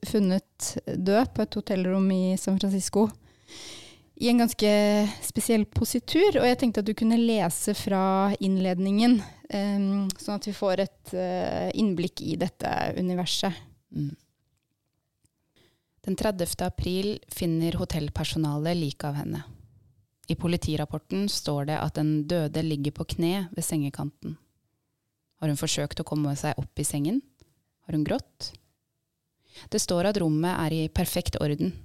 funnet 0.07 0.73
død 0.85 1.33
på 1.33 1.45
et 1.45 1.57
hotellrom 1.57 2.11
i 2.13 2.37
San 2.39 2.59
Francisco 2.59 3.07
i 4.17 4.29
en 4.31 4.41
ganske 4.41 4.69
spesiell 5.25 5.65
positur. 5.69 6.39
Og 6.39 6.47
jeg 6.47 6.59
tenkte 6.61 6.81
at 6.81 6.89
du 6.89 6.95
kunne 6.97 7.19
lese 7.21 7.75
fra 7.77 8.33
innledningen, 8.43 9.19
um, 9.53 10.07
sånn 10.17 10.39
at 10.39 10.47
vi 10.49 10.55
får 10.57 10.85
et 10.87 11.13
uh, 11.13 11.67
innblikk 11.77 12.23
i 12.25 12.37
dette 12.39 12.71
universet. 12.97 13.53
Mm. 13.93 14.15
Den 16.07 16.15
30. 16.15 16.63
april 16.63 17.19
finner 17.27 17.75
hotellpersonalet 17.75 18.77
liket 18.77 19.03
av 19.09 19.17
henne. 19.19 19.41
I 20.27 20.35
politirapporten 20.39 21.25
står 21.27 21.65
det 21.67 21.79
at 21.81 21.97
den 21.99 22.21
døde 22.31 22.63
ligger 22.63 22.93
på 22.95 23.03
kne 23.11 23.49
ved 23.51 23.65
sengekanten. 23.67 24.37
Har 25.41 25.51
hun 25.51 25.59
forsøkt 25.59 25.99
å 25.99 26.05
komme 26.07 26.31
seg 26.39 26.55
opp 26.63 26.79
i 26.79 26.85
sengen? 26.87 27.19
Har 27.83 27.97
hun 27.97 28.07
grått? 28.07 28.53
Det 29.67 29.83
står 29.83 30.07
at 30.07 30.21
rommet 30.23 30.55
er 30.55 30.77
i 30.77 30.81
perfekt 30.87 31.41
orden. 31.43 31.75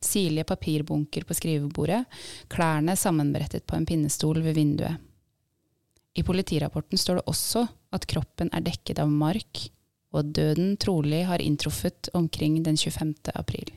Sirlige 0.00 0.48
papirbunker 0.48 1.28
på 1.28 1.36
skrivebordet, 1.36 2.06
klærne 2.48 2.96
sammenbrettet 2.96 3.68
på 3.68 3.76
en 3.76 3.84
pinnestol 3.84 4.40
ved 4.40 4.56
vinduet. 4.56 4.96
I 6.16 6.24
politirapporten 6.24 6.96
står 6.96 7.20
det 7.20 7.28
også 7.28 7.68
at 7.92 8.08
kroppen 8.08 8.48
er 8.56 8.64
dekket 8.64 9.04
av 9.04 9.12
mark 9.12 9.66
og 10.16 10.22
at 10.22 10.32
døden 10.38 10.76
trolig 10.80 11.26
har 11.28 11.44
inntruffet 11.44 12.08
omkring 12.16 12.62
den 12.64 12.78
25. 12.80 13.14
april. 13.34 13.68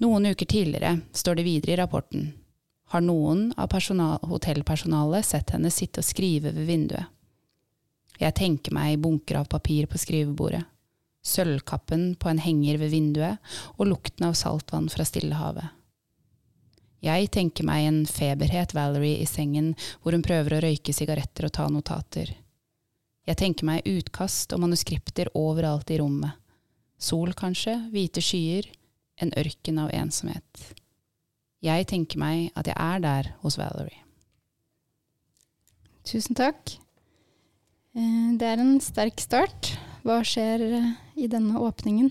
Noen 0.00 0.30
uker 0.30 0.46
tidligere, 0.46 1.00
står 1.12 1.34
det 1.40 1.44
videre 1.44 1.74
i 1.74 1.80
rapporten, 1.82 2.30
har 2.94 3.02
noen 3.02 3.48
av 3.58 3.72
hotellpersonalet 4.30 5.26
sett 5.26 5.50
henne 5.50 5.72
sitte 5.74 6.00
og 6.00 6.06
skrive 6.06 6.54
ved 6.54 6.68
vinduet. 6.68 7.10
Jeg 8.20 8.36
tenker 8.38 8.74
meg 8.76 9.00
bunker 9.02 9.40
av 9.40 9.48
papir 9.50 9.88
på 9.90 9.98
skrivebordet, 9.98 10.62
sølvkappen 11.26 12.12
på 12.20 12.30
en 12.30 12.38
henger 12.38 12.78
ved 12.78 12.92
vinduet 12.94 13.56
og 13.74 13.88
lukten 13.90 14.28
av 14.28 14.36
saltvann 14.38 14.86
fra 14.92 15.06
Stillehavet. 15.08 15.72
Jeg 17.04 17.28
tenker 17.34 17.66
meg 17.68 17.88
en 17.88 18.04
feberhet 18.08 18.72
Valerie 18.76 19.18
i 19.20 19.28
sengen 19.28 19.74
hvor 20.00 20.14
hun 20.14 20.24
prøver 20.24 20.56
å 20.56 20.62
røyke 20.64 20.94
sigaretter 20.94 21.48
og 21.48 21.56
ta 21.58 21.66
notater. 21.68 22.30
Jeg 23.24 23.40
tenker 23.40 23.64
meg 23.64 23.86
utkast 23.88 24.52
og 24.52 24.60
manuskripter 24.66 25.30
overalt 25.38 25.90
i 25.90 25.98
rommet. 26.00 26.36
Sol, 27.00 27.32
kanskje, 27.36 27.76
hvite 27.92 28.22
skyer, 28.24 28.68
en 29.20 29.32
ørken 29.40 29.80
av 29.80 29.92
ensomhet. 29.96 30.64
Jeg 31.64 31.86
tenker 31.88 32.20
meg 32.20 32.50
at 32.58 32.68
jeg 32.68 32.76
er 32.76 33.00
der 33.00 33.30
hos 33.40 33.56
Valerie. 33.60 34.02
Tusen 36.04 36.36
takk. 36.36 36.76
Eh, 37.96 38.30
det 38.36 38.44
er 38.44 38.60
en 38.60 38.76
sterk 38.84 39.22
start. 39.24 39.72
Hva 40.04 40.20
skjer 40.26 40.66
eh, 40.66 40.90
i 41.16 41.28
denne 41.32 41.56
åpningen? 41.64 42.10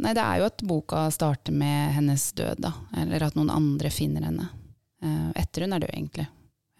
Nei, 0.00 0.12
det 0.16 0.22
er 0.22 0.40
jo 0.40 0.48
at 0.48 0.64
boka 0.64 1.04
starter 1.12 1.52
med 1.52 1.92
hennes 1.98 2.30
død, 2.38 2.62
da. 2.64 2.72
Eller 3.02 3.26
at 3.26 3.36
noen 3.36 3.52
andre 3.52 3.92
finner 3.92 4.24
henne. 4.30 4.48
Eh, 5.04 5.28
etter 5.42 5.66
hun 5.66 5.76
er 5.76 5.84
død, 5.84 5.92
egentlig. 5.92 6.28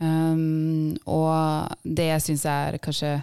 Um, 0.02 0.97
og 1.06 1.71
det 1.85 2.09
jeg 2.09 2.25
syns 2.25 2.47
er 2.50 2.78
kanskje 2.82 3.21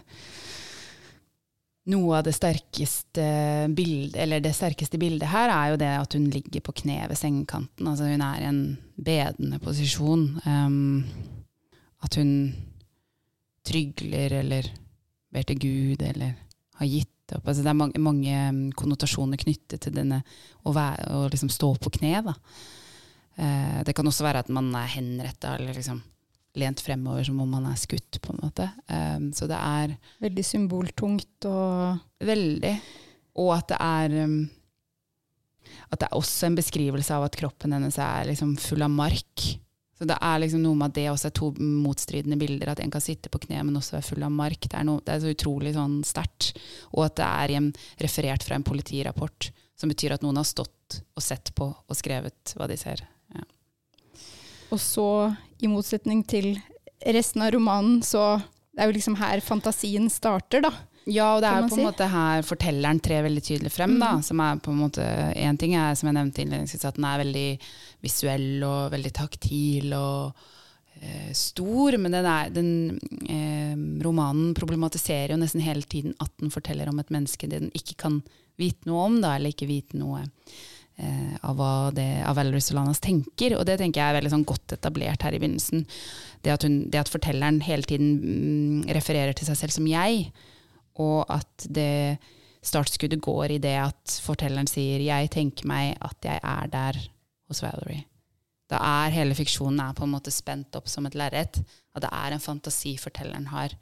noe 1.89 2.19
av 2.19 2.25
det 2.27 2.35
sterkeste 2.37 3.25
eller 3.25 4.43
det 4.43 4.53
sterkeste 4.55 4.99
bildet 5.01 5.31
her, 5.31 5.49
er 5.49 5.71
jo 5.71 5.79
det 5.81 5.89
at 5.97 6.15
hun 6.15 6.27
ligger 6.31 6.63
på 6.63 6.75
kne 6.83 7.01
ved 7.09 7.17
sengekanten. 7.19 7.87
Altså 7.89 8.07
hun 8.07 8.23
er 8.23 8.41
i 8.43 8.49
en 8.49 8.61
bedende 8.95 9.59
posisjon. 9.63 10.27
Um, 10.45 11.05
at 12.05 12.15
hun 12.15 12.33
trygler 13.67 14.37
eller 14.39 14.69
ber 15.33 15.47
til 15.49 15.59
Gud 15.59 16.03
eller 16.05 16.37
har 16.79 16.87
gitt 16.87 17.35
opp. 17.35 17.47
Altså 17.47 17.65
det 17.65 17.73
er 17.73 17.81
mange, 17.81 17.99
mange 18.01 18.73
konnotasjoner 18.79 19.41
knyttet 19.41 19.83
til 19.83 19.97
denne 19.97 20.21
å, 20.63 20.71
være, 20.73 21.09
å 21.17 21.25
liksom 21.27 21.51
stå 21.51 21.73
på 21.81 21.91
kne. 21.99 22.23
Uh, 23.35 23.81
det 23.83 23.97
kan 23.97 24.07
også 24.07 24.25
være 24.29 24.45
at 24.45 24.53
man 24.53 24.71
er 24.77 24.93
henretta 24.95 25.57
eller 25.57 25.75
liksom 25.75 25.99
lent 26.59 26.83
fremover 26.83 27.25
som 27.27 27.39
om 27.41 27.49
man 27.57 27.67
er 27.71 27.79
skutt, 27.79 28.19
på 28.23 28.33
en 28.33 28.41
måte. 28.43 28.67
Um, 28.91 29.29
så 29.35 29.47
det 29.49 29.59
er 29.59 29.95
Veldig 30.23 30.45
symboltungt 30.45 31.49
og 31.49 32.25
Veldig. 32.29 32.75
Og 33.39 33.53
at 33.55 33.71
det 33.71 33.79
er 33.79 34.17
um, 34.25 34.37
At 35.89 36.01
det 36.01 36.09
er 36.09 36.19
også 36.19 36.49
en 36.49 36.59
beskrivelse 36.59 37.15
av 37.15 37.27
at 37.29 37.39
kroppen 37.39 37.73
hennes 37.75 37.97
er 38.01 38.29
liksom 38.29 38.55
full 38.59 38.83
av 38.85 38.93
mark. 38.93 39.49
Så 39.99 40.07
det 40.07 40.15
er 40.23 40.37
liksom 40.39 40.61
noe 40.63 40.77
med 40.79 40.93
at 40.93 40.95
det 40.95 41.09
også 41.11 41.27
er 41.27 41.35
to 41.35 41.49
motstridende 41.59 42.37
bilder. 42.39 42.71
At 42.71 42.79
en 42.79 42.91
kan 42.93 43.03
sitte 43.03 43.31
på 43.31 43.41
kne, 43.43 43.65
men 43.67 43.75
også 43.75 43.97
være 43.97 44.07
full 44.07 44.23
av 44.23 44.31
mark. 44.31 44.63
Det 44.63 44.77
er, 44.79 44.85
noe, 44.87 45.03
det 45.03 45.11
er 45.11 45.23
så 45.25 45.33
utrolig 45.33 45.73
sånn 45.75 45.97
sterkt. 46.07 46.53
Og 46.93 47.03
at 47.09 47.17
det 47.19 47.27
er 47.27 47.55
en, 47.57 47.67
referert 47.99 48.45
fra 48.47 48.55
en 48.55 48.63
politirapport, 48.63 49.49
som 49.75 49.91
betyr 49.91 50.15
at 50.15 50.23
noen 50.23 50.39
har 50.39 50.47
stått 50.47 51.01
og 51.03 51.23
sett 51.23 51.51
på 51.57 51.67
og 51.67 51.99
skrevet 51.99 52.55
hva 52.55 52.69
de 52.71 52.79
ser. 52.79 53.03
Ja. 53.35 53.43
Og 54.71 54.79
så, 54.79 55.09
i 55.63 55.71
motsetning 55.71 56.23
til 56.27 56.53
resten 57.05 57.43
av 57.45 57.53
romanen, 57.55 58.01
så 58.05 58.39
det 58.73 58.83
er 58.83 58.89
jo 58.89 58.95
liksom 58.95 59.17
her 59.19 59.41
fantasien 59.43 60.07
starter, 60.11 60.63
da. 60.63 60.71
Ja, 61.09 61.33
og 61.35 61.41
det 61.41 61.49
er 61.49 61.63
jo 61.63 61.69
på 61.71 61.77
en 61.77 61.81
si. 61.81 61.87
måte 61.87 62.07
her 62.11 62.45
fortelleren 62.45 62.99
trer 63.01 63.25
veldig 63.25 63.41
tydelig 63.43 63.71
frem. 63.73 63.95
Mm. 63.97 64.03
da, 64.03 64.11
som 64.25 64.41
er 64.43 64.61
på 64.61 64.73
en 64.73 64.81
måte, 64.83 65.05
En 65.35 65.57
ting 65.57 65.73
er 65.75 65.97
som 65.97 66.09
jeg 66.09 66.17
nevnte 66.19 66.43
innledningsvis, 66.43 66.85
at 66.85 66.99
den 66.99 67.07
er 67.09 67.21
veldig 67.23 67.49
visuell 68.05 68.63
og 68.67 68.93
veldig 68.93 69.11
taktil 69.17 69.95
og 69.97 70.43
eh, 71.01 71.31
stor. 71.33 71.97
Men 71.97 72.17
den, 72.17 72.29
er, 72.29 72.51
den 72.53 72.71
eh, 73.25 74.03
romanen 74.05 74.53
problematiserer 74.57 75.33
jo 75.33 75.39
nesten 75.41 75.65
hele 75.65 75.87
tiden 75.89 76.13
at 76.19 76.33
den 76.41 76.53
forteller 76.53 76.91
om 76.91 77.01
et 77.01 77.13
menneske 77.13 77.49
det 77.49 77.63
den 77.63 77.73
ikke 77.73 77.97
kan 78.05 78.21
vite 78.59 78.89
noe 78.89 79.07
om, 79.07 79.21
da, 79.23 79.37
eller 79.37 79.55
ikke 79.55 79.69
vite 79.69 79.97
noe 79.97 80.25
av 81.45 81.55
hva 81.55 81.91
det, 81.95 82.07
av 82.27 82.35
Valerie 82.39 82.63
Solanas 82.63 83.01
tenker. 83.03 83.55
Og 83.57 83.65
det 83.67 83.77
tenker 83.79 84.01
jeg 84.01 84.11
er 84.11 84.17
veldig 84.19 84.33
sånn 84.33 84.47
godt 84.47 84.75
etablert 84.75 85.23
her 85.25 85.35
i 85.35 85.39
begynnelsen. 85.41 85.85
Det 86.43 86.53
at, 86.53 86.65
hun, 86.67 86.81
det 86.91 87.01
at 87.01 87.11
fortelleren 87.11 87.61
hele 87.65 87.87
tiden 87.87 88.17
mm, 88.19 88.89
refererer 88.95 89.35
til 89.37 89.49
seg 89.49 89.59
selv 89.61 89.75
som 89.75 89.87
jeg, 89.89 90.29
og 90.99 91.23
at 91.31 91.67
det 91.71 92.19
startskuddet 92.65 93.21
går 93.23 93.55
i 93.55 93.61
det 93.63 93.77
at 93.79 94.19
fortelleren 94.23 94.67
sier 94.67 94.99
'jeg 94.99 95.31
tenker 95.31 95.67
meg 95.67 95.95
at 96.01 96.17
jeg 96.23 96.39
er 96.43 96.67
der 96.67 96.99
hos 97.47 97.61
Valerie'. 97.63 98.03
Da 98.69 98.77
er 98.77 99.15
hele 99.15 99.33
fiksjonen 99.33 99.79
er 99.81 99.95
på 99.97 100.05
en 100.05 100.13
måte 100.13 100.31
spent 100.31 100.75
opp 100.77 100.87
som 100.91 101.07
et 101.07 101.15
lerret. 101.17 101.57
At 101.95 102.03
det 102.05 102.11
er 102.11 102.35
en 102.35 102.43
fantasi 102.43 102.97
fortelleren 103.01 103.47
har. 103.47 103.73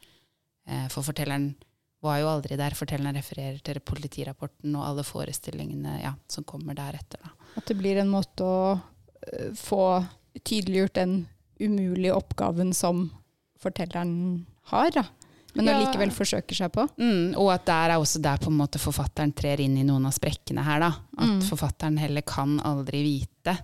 Eh, 0.68 0.88
for 0.88 1.04
fortelleren 1.04 1.56
var 2.04 2.20
jo 2.22 2.30
aldri 2.32 2.58
der. 2.60 2.76
Fortelleren 2.78 3.18
refererer 3.18 3.60
til 3.64 3.80
politirapporten 3.82 4.76
og 4.78 4.86
alle 4.86 5.06
forestillingene 5.08 5.98
ja, 6.02 6.14
som 6.32 6.46
kommer 6.48 6.78
deretter. 6.78 7.24
Da. 7.24 7.52
At 7.60 7.70
det 7.70 7.78
blir 7.80 8.00
en 8.02 8.12
måte 8.12 8.46
å 8.46 8.60
uh, 8.78 9.50
få 9.58 9.84
tydeliggjort 10.44 11.00
den 11.00 11.20
umulige 11.58 12.14
oppgaven 12.14 12.74
som 12.78 13.08
fortelleren 13.62 14.46
har. 14.70 14.92
Da 14.94 15.08
men 15.58 15.74
allikevel 15.74 16.12
forsøker 16.14 16.58
seg 16.58 16.72
på. 16.74 16.86
Mm, 17.02 17.34
og 17.40 17.50
at 17.56 17.66
der 17.68 17.94
er 17.94 18.02
også 18.02 18.22
der 18.24 18.40
på 18.42 18.52
en 18.52 18.60
måte 18.60 18.82
forfatteren 18.82 19.34
trer 19.38 19.62
inn 19.64 19.78
i 19.80 19.86
noen 19.88 20.06
av 20.10 20.16
sprekkene 20.16 20.64
her. 20.66 20.84
da. 20.84 20.92
At 21.18 21.34
mm. 21.34 21.44
forfatteren 21.50 21.98
heller 22.02 22.26
kan 22.28 22.58
aldri 22.68 23.02
vite. 23.06 23.58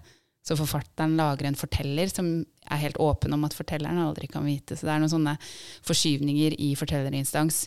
Så 0.44 0.58
forfatteren 0.60 1.16
lager 1.20 1.48
en 1.48 1.60
forteller 1.60 2.10
som 2.12 2.36
er 2.44 2.82
helt 2.82 3.00
åpen 3.04 3.36
om 3.36 3.46
at 3.48 3.56
fortelleren 3.56 4.02
aldri 4.04 4.28
kan 4.32 4.46
vite. 4.48 4.76
Så 4.76 4.88
det 4.88 4.96
er 4.96 5.04
noen 5.04 5.14
sånne 5.14 5.36
forskyvninger 5.86 6.58
i 6.60 6.74
fortellerinstans 6.80 7.66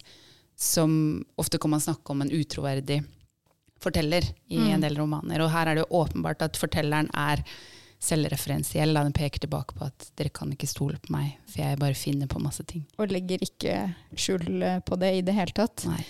som 0.56 1.24
ofte 1.36 1.60
kan 1.60 1.70
man 1.74 1.84
snakke 1.84 2.12
om 2.12 2.24
en 2.24 2.32
utroverdig 2.32 3.02
forteller 3.82 4.24
i 4.48 4.58
mm. 4.58 4.68
en 4.74 4.84
del 4.86 4.96
romaner. 4.96 5.42
Og 5.44 5.52
her 5.52 5.68
er 5.68 5.76
det 5.76 5.84
jo 5.84 6.00
åpenbart 6.00 6.44
at 6.46 6.56
fortelleren 6.56 7.10
er 7.12 7.42
selvreferensiell. 8.02 8.96
Den 8.96 9.14
peker 9.16 9.42
tilbake 9.44 9.76
på 9.76 9.86
at 9.88 10.08
dere 10.16 10.32
kan 10.34 10.52
ikke 10.52 10.68
stole 10.68 11.00
på 11.02 11.12
meg, 11.14 11.36
for 11.48 11.62
jeg 11.62 11.80
bare 11.80 11.98
finner 11.98 12.30
på 12.30 12.40
masse 12.42 12.64
ting. 12.68 12.86
Og 12.96 13.12
legger 13.12 13.44
ikke 13.44 13.76
skjul 14.16 14.64
på 14.86 14.98
det 15.00 15.12
i 15.18 15.22
det 15.26 15.36
hele 15.36 15.56
tatt. 15.56 15.86
Nei. 15.90 16.02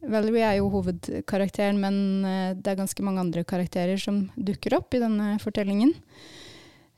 Valerie 0.00 0.46
er 0.48 0.56
jo 0.56 0.70
hovedkarakteren, 0.72 1.76
men 1.80 1.96
eh, 2.24 2.52
det 2.56 2.72
er 2.72 2.78
ganske 2.78 3.04
mange 3.04 3.20
andre 3.20 3.44
karakterer 3.44 4.00
som 4.00 4.22
dukker 4.32 4.78
opp 4.78 4.96
i 4.96 5.02
denne 5.02 5.34
fortellingen. 5.42 5.92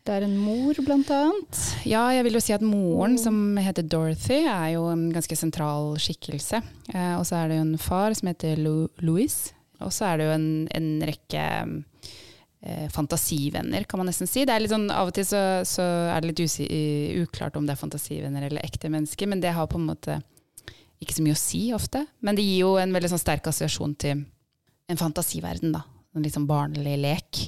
Det 0.03 0.11
er 0.17 0.25
en 0.27 0.35
mor, 0.35 0.75
blant 0.83 1.11
annet. 1.15 1.59
Ja, 1.87 2.09
jeg 2.11 2.25
vil 2.27 2.35
jo 2.35 2.43
si 2.43 2.55
at 2.55 2.65
moren, 2.67 3.15
som 3.23 3.37
heter 3.63 3.87
Dorothy, 3.87 4.41
er 4.51 4.73
jo 4.75 4.89
en 4.91 5.05
ganske 5.15 5.37
sentral 5.39 5.93
skikkelse. 6.03 6.59
Eh, 6.91 7.13
og 7.15 7.23
så 7.29 7.39
er 7.39 7.53
det 7.53 7.61
jo 7.61 7.67
en 7.69 7.79
far 7.79 8.17
som 8.19 8.33
heter 8.33 8.59
Louis. 8.59 9.37
Og 9.79 9.93
så 9.95 10.09
er 10.09 10.19
det 10.19 10.27
jo 10.27 10.35
en, 10.35 10.49
en 10.75 10.89
rekke 11.07 11.45
eh, 12.67 12.89
fantasivenner, 12.91 13.87
kan 13.87 14.03
man 14.03 14.11
nesten 14.11 14.31
si. 14.31 14.43
Det 14.43 14.57
er 14.57 14.65
litt 14.65 14.75
sånn, 14.75 14.91
Av 14.91 15.13
og 15.13 15.15
til 15.15 15.29
så, 15.29 15.45
så 15.69 15.87
er 16.17 16.27
det 16.27 16.33
litt 16.33 17.23
uklart 17.23 17.59
om 17.59 17.71
det 17.71 17.77
er 17.77 17.83
fantasivenner 17.85 18.51
eller 18.51 18.67
ekte 18.67 18.91
mennesker, 18.91 19.31
men 19.31 19.43
det 19.45 19.55
har 19.55 19.71
på 19.71 19.79
en 19.79 19.87
måte 19.93 20.19
ikke 21.03 21.15
så 21.15 21.23
mye 21.23 21.39
å 21.39 21.43
si 21.45 21.65
ofte. 21.79 22.05
Men 22.27 22.39
det 22.39 22.47
gir 22.49 22.65
jo 22.65 22.75
en 22.83 22.95
veldig 22.95 23.15
sånn 23.15 23.23
sterk 23.23 23.47
assosiasjon 23.47 23.95
til 24.03 24.27
en 24.91 24.99
fantasiverden, 24.99 25.79
da. 25.79 25.87
En 26.13 26.27
litt 26.27 26.35
sånn 26.35 26.51
barnlig 26.51 26.99
lek. 27.01 27.47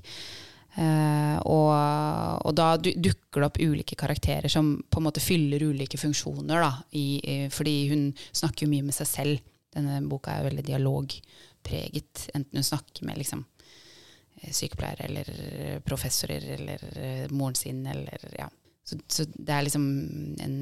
Uh, 0.75 1.38
og, 1.47 1.71
og, 2.43 2.50
da 2.59 2.73
dukker 2.83 3.45
det 3.45 3.47
opp 3.47 3.61
ulike 3.62 3.95
karakterer 3.99 4.50
som 4.50 4.73
på 4.90 4.99
en 4.99 5.07
måte 5.07 5.23
fyller 5.23 5.62
ulike 5.62 6.00
funksjoner. 6.00 6.64
Da, 6.64 6.73
i, 6.99 7.07
i, 7.23 7.37
fordi 7.54 7.76
hun 7.93 8.09
snakker 8.33 8.66
jo 8.66 8.73
mye 8.73 8.87
med 8.88 8.97
seg 8.97 9.11
selv. 9.11 9.50
Denne 9.75 10.00
boka 10.11 10.33
er 10.33 10.43
jo 10.43 10.49
veldig 10.50 10.66
dialogpreget. 10.66 12.28
Enten 12.35 12.59
hun 12.59 12.66
snakker 12.66 13.07
med 13.07 13.21
liksom, 13.23 13.45
sykepleiere 14.50 15.09
eller 15.09 15.81
professorer 15.87 16.45
eller 16.57 16.85
eh, 16.99 17.25
moren 17.33 17.56
sin 17.58 17.84
eller 17.87 18.28
ja. 18.39 18.50
Så, 18.84 18.99
så, 19.08 19.25
det 19.25 19.54
er 19.54 19.65
liksom 19.65 19.84
en 20.45 20.56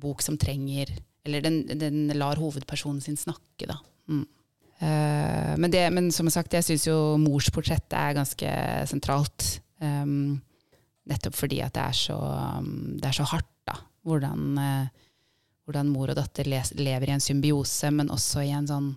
bok 0.00 0.22
som 0.24 0.38
trenger 0.40 0.88
Eller 1.26 1.42
den, 1.44 1.58
den 1.76 2.06
lar 2.16 2.38
hovedpersonen 2.40 3.02
sin 3.04 3.18
snakke, 3.20 3.66
da. 3.68 3.76
Mm. 4.08 4.22
Uh, 4.76 5.54
men, 5.56 5.70
det, 5.72 5.86
men, 5.94 6.10
som 6.12 6.28
sagt, 6.32 6.52
jeg 6.52 6.66
syns 6.66 6.84
jo 6.88 6.96
morsportrettet 7.20 7.96
er 7.96 8.16
ganske 8.18 8.52
sentralt. 8.90 9.46
Um, 9.80 10.36
nettopp 11.08 11.36
fordi 11.38 11.62
at 11.64 11.74
det 11.76 11.84
er 11.84 11.96
så, 11.96 12.16
um, 12.58 12.96
det 13.00 13.08
er 13.08 13.16
så 13.16 13.26
hardt, 13.30 13.52
da. 13.68 13.78
Hvordan, 14.06 14.58
uh, 14.60 15.12
hvordan 15.66 15.90
mor 15.90 16.12
og 16.12 16.18
datter 16.18 16.48
les, 16.50 16.74
lever 16.78 17.10
i 17.10 17.16
en 17.16 17.24
symbiose, 17.24 17.90
men 17.94 18.12
også 18.14 18.44
i 18.44 18.52
en 18.54 18.68
sånn 18.70 18.90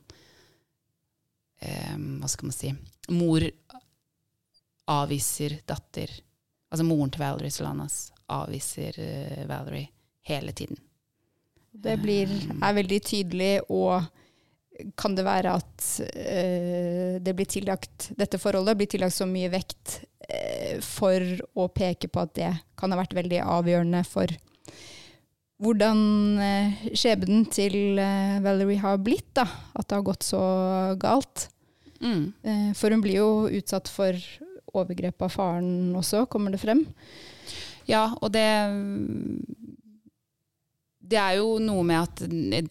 um, 1.65 2.09
Hva 2.21 2.29
skal 2.29 2.49
man 2.49 2.55
si 2.55 2.73
Mor 3.09 3.45
avviser 4.89 5.57
datter 5.65 6.13
Altså 6.69 6.85
moren 6.85 7.09
til 7.09 7.23
Valerie 7.23 7.53
Solanas 7.53 8.11
avviser 8.29 8.99
uh, 9.01 9.47
Valerie 9.49 9.89
hele 10.29 10.53
tiden. 10.53 10.77
Det 11.71 11.95
blir, 12.01 12.29
er 12.61 12.73
veldig 12.75 12.99
tydelig, 13.01 13.53
og 13.69 14.03
kan 14.99 15.15
det 15.17 15.25
være 15.27 15.55
at 15.59 15.87
uh, 16.05 17.15
det 17.23 17.33
blir 17.35 17.49
tillagt, 17.49 18.11
dette 18.19 18.39
forholdet 18.41 18.77
blir 18.79 18.89
tillagt 18.91 19.17
så 19.17 19.27
mye 19.29 19.51
vekt 19.53 19.99
uh, 20.29 20.77
for 20.85 21.23
å 21.59 21.69
peke 21.73 22.11
på 22.11 22.23
at 22.23 22.35
det 22.37 22.51
kan 22.79 22.93
ha 22.93 22.99
vært 23.01 23.17
veldig 23.17 23.41
avgjørende 23.45 24.03
for 24.07 24.37
hvordan 25.59 25.97
skjebnen 26.95 27.41
til 27.51 27.97
Valerie 27.99 28.79
har 28.79 29.01
blitt. 29.03 29.33
Da. 29.35 29.43
At 29.75 29.89
det 29.89 29.97
har 29.97 30.05
gått 30.07 30.23
så 30.23 30.39
galt. 30.95 31.49
Mm. 31.99 32.31
For 32.79 32.95
hun 32.95 33.03
blir 33.03 33.17
jo 33.17 33.31
utsatt 33.59 33.91
for 33.91 34.15
overgrep 34.71 35.19
av 35.25 35.33
faren 35.33 35.97
også, 35.99 36.23
kommer 36.31 36.55
det 36.55 36.61
frem. 36.63 36.85
Ja, 37.89 38.05
og 38.21 38.31
det 38.35 38.45
det 41.09 41.17
er 41.17 41.37
jo 41.39 41.57
noe 41.63 41.83
med 41.87 42.03
at 42.03 42.21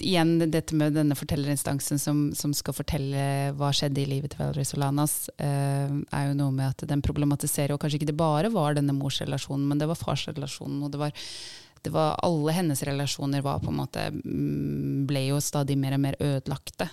igjen 0.05 0.37
dette 0.53 0.77
med 0.79 0.95
denne 0.95 1.17
fortellerinstansen 1.19 1.99
som, 1.99 2.21
som 2.39 2.53
skal 2.55 2.77
fortelle 2.77 3.23
hva 3.59 3.71
skjedde 3.75 4.03
i 4.03 4.09
livet 4.13 4.35
til 4.35 4.43
Valerie 4.45 4.69
Solanas, 4.69 5.17
eh, 5.43 5.91
er 5.91 6.27
jo 6.29 6.37
noe 6.39 6.55
med 6.55 6.69
at 6.71 6.85
den 6.91 7.03
problematiserer 7.03 7.75
og 7.75 7.83
kanskje 7.83 7.99
ikke 8.01 8.11
det 8.13 8.19
bare 8.19 8.53
var 8.55 8.77
denne 8.79 8.95
morsrelasjonen, 8.95 9.67
men 9.71 9.81
det 9.81 9.89
var 9.91 9.99
farsrelasjonen. 9.99 10.85
og 10.87 10.93
det 10.95 11.01
var, 11.03 11.25
det 11.83 11.95
var 11.95 12.19
Alle 12.27 12.55
hennes 12.55 12.83
relasjoner 12.87 13.43
var 13.43 13.59
på 13.65 13.73
en 13.73 13.81
måte, 13.81 14.07
mm, 14.13 15.07
ble 15.11 15.25
jo 15.33 15.41
stadig 15.43 15.79
mer 15.79 15.99
og 15.99 16.05
mer 16.07 16.19
ødelagte. 16.21 16.91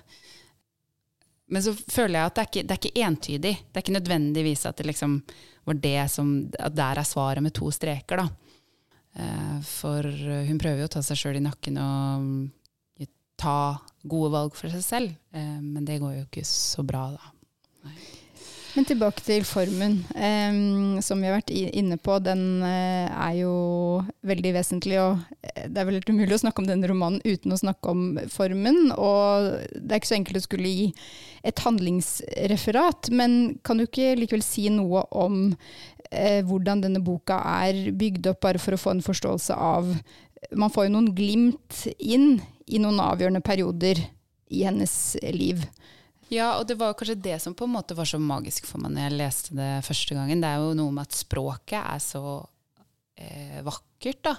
Men 1.53 1.61
så 1.61 1.75
føler 1.77 2.19
jeg 2.19 2.25
at 2.25 2.35
det 2.35 2.41
er, 2.41 2.49
ikke, 2.49 2.63
det 2.65 2.73
er 2.73 2.81
ikke 2.81 3.05
entydig. 3.05 3.53
Det 3.69 3.77
er 3.77 3.85
ikke 3.85 3.99
nødvendigvis 3.99 4.65
at 4.65 4.81
det 4.81 4.87
liksom 4.89 5.19
var 5.65 5.77
det 5.81 6.11
som 6.13 6.31
At 6.59 6.75
der 6.77 6.99
er 7.01 7.05
svaret 7.05 7.43
med 7.43 7.53
to 7.53 7.69
streker, 7.73 8.17
da. 8.17 8.44
Eh, 9.15 9.57
for 9.63 10.05
hun 10.05 10.59
prøver 10.61 10.83
jo 10.83 10.89
å 10.89 10.95
ta 10.97 11.03
seg 11.05 11.19
sjøl 11.19 11.39
i 11.39 11.45
nakken 11.45 11.79
og 11.79 12.25
mm, 12.25 12.45
ta 13.39 13.77
gode 14.03 14.31
valg 14.33 14.55
for 14.57 14.71
seg 14.71 14.83
selv. 14.85 15.15
Eh, 15.35 15.57
men 15.61 15.87
det 15.87 15.99
går 16.03 16.19
jo 16.19 16.27
ikke 16.27 16.45
så 16.47 16.85
bra, 16.87 17.07
da. 17.15 17.33
Nei. 17.85 17.97
Men 18.75 18.83
tilbake 18.83 19.23
til 19.23 19.45
formen, 19.47 20.01
um, 20.19 20.97
som 20.99 21.21
vi 21.21 21.29
har 21.29 21.37
vært 21.37 21.51
inne 21.55 21.95
på. 21.95 22.17
Den 22.19 22.59
uh, 22.59 23.07
er 23.07 23.37
jo 23.37 23.53
veldig 24.27 24.51
vesentlig, 24.57 24.97
og 24.99 25.21
eh, 25.47 25.69
det 25.71 25.79
er 25.79 25.87
vel 25.87 25.95
helt 26.01 26.11
umulig 26.11 26.35
å 26.35 26.41
snakke 26.41 26.59
om 26.59 26.67
denne 26.67 26.89
romanen 26.91 27.21
uten 27.23 27.55
å 27.55 27.59
snakke 27.61 27.93
om 27.93 28.01
formen. 28.33 28.91
Og 28.91 29.47
det 29.71 29.95
er 29.95 30.01
ikke 30.01 30.11
så 30.11 30.17
enkelt 30.17 30.41
å 30.41 30.43
skulle 30.43 30.73
gi 30.73 30.89
et 31.47 31.63
handlingsreferat, 31.63 33.13
men 33.15 33.55
kan 33.63 33.79
du 33.79 33.85
ikke 33.85 34.17
likevel 34.19 34.43
si 34.43 34.67
noe 34.73 35.05
om 35.15 35.39
uh, 35.53 36.41
hvordan 36.43 36.83
denne 36.83 37.03
boka 37.05 37.39
er 37.63 37.93
bygd 37.95 38.27
opp, 38.33 38.43
bare 38.43 38.59
for 38.59 38.75
å 38.75 38.81
få 38.81 38.97
en 38.97 39.05
forståelse 39.05 39.55
av 39.55 39.93
Man 40.51 40.69
får 40.69 40.85
jo 40.85 40.97
noen 40.97 41.13
glimt 41.15 41.85
inn 41.95 42.35
i 42.67 42.77
noen 42.77 42.99
avgjørende 43.01 43.41
perioder 43.41 44.03
i 44.53 44.67
hennes 44.67 45.15
liv. 45.33 45.63
Ja, 46.35 46.55
og 46.59 46.65
det 46.67 46.75
var 46.79 46.95
kanskje 46.97 47.17
det 47.27 47.37
som 47.43 47.55
på 47.55 47.67
en 47.67 47.75
måte 47.75 47.95
var 47.95 48.07
så 48.09 48.19
magisk 48.19 48.67
for 48.67 48.81
meg 48.83 48.95
når 48.95 49.05
jeg 49.05 49.19
leste 49.19 49.55
det 49.55 49.69
første 49.87 50.17
gangen. 50.17 50.41
Det 50.43 50.49
er 50.49 50.63
jo 50.63 50.75
noe 50.77 50.95
med 50.95 51.07
at 51.07 51.15
språket 51.15 51.79
er 51.79 52.01
så 52.03 52.23
eh, 53.21 53.61
vakkert, 53.65 54.21
da. 54.25 54.35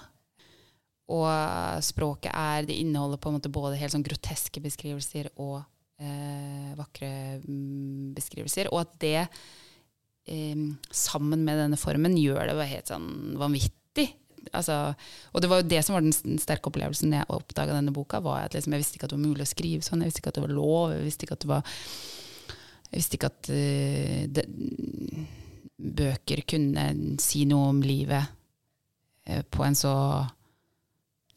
Og 1.15 1.83
språket 1.87 2.33
er 2.35 2.67
Det 2.67 2.75
inneholder 2.83 3.21
på 3.23 3.31
en 3.31 3.37
måte 3.39 3.53
både 3.53 3.79
helt 3.79 3.95
sånn 3.95 4.05
groteske 4.07 4.59
beskrivelser 4.65 5.31
og 5.39 5.61
eh, 6.03 6.73
vakre 6.79 7.39
mm, 7.45 8.13
beskrivelser. 8.17 8.73
Og 8.75 8.83
at 8.83 8.97
det 9.01 9.21
eh, 9.23 10.67
sammen 10.91 11.47
med 11.47 11.63
denne 11.63 11.79
formen 11.81 12.19
gjør 12.19 12.51
det 12.51 12.71
helt 12.75 12.93
sånn 12.93 13.37
vanvittig 13.39 14.11
altså, 14.53 14.95
og 15.33 15.43
det 15.43 15.51
var 15.51 15.63
jo 15.63 15.69
det 15.71 15.81
som 15.87 15.97
var 15.97 16.05
den 16.05 16.39
sterke 16.43 16.71
opplevelsen 16.71 17.15
jeg 17.17 17.29
oppdaga 17.33 17.75
denne 17.77 17.95
boka. 17.95 18.21
var 18.21 18.47
at 18.47 18.55
liksom, 18.55 18.73
Jeg 18.73 18.85
visste 18.85 18.99
ikke 18.99 19.09
at 19.09 19.15
det 19.15 19.19
var 19.19 19.29
mulig 19.29 19.47
å 19.47 19.55
skrive 19.55 19.87
sånn, 19.87 20.05
jeg 20.05 20.13
visste 20.13 20.23
ikke 20.23 20.35
at 20.35 20.39
det 20.39 20.47
var 20.47 20.55
lov. 20.57 20.95
Jeg 20.95 21.09
visste 21.09 21.27
ikke 21.27 21.39
at 21.39 21.45
det 21.47 21.53
var 21.55 21.75
jeg 22.87 23.01
visste 23.01 23.19
ikke 23.19 23.31
at 23.33 23.51
uh, 23.51 24.23
det, 24.31 24.47
bøker 25.77 26.41
kunne 26.49 26.85
si 27.21 27.45
noe 27.49 27.73
om 27.75 27.83
livet 27.85 28.31
uh, 29.29 29.43
på 29.51 29.67
en 29.67 29.77
så 29.77 29.95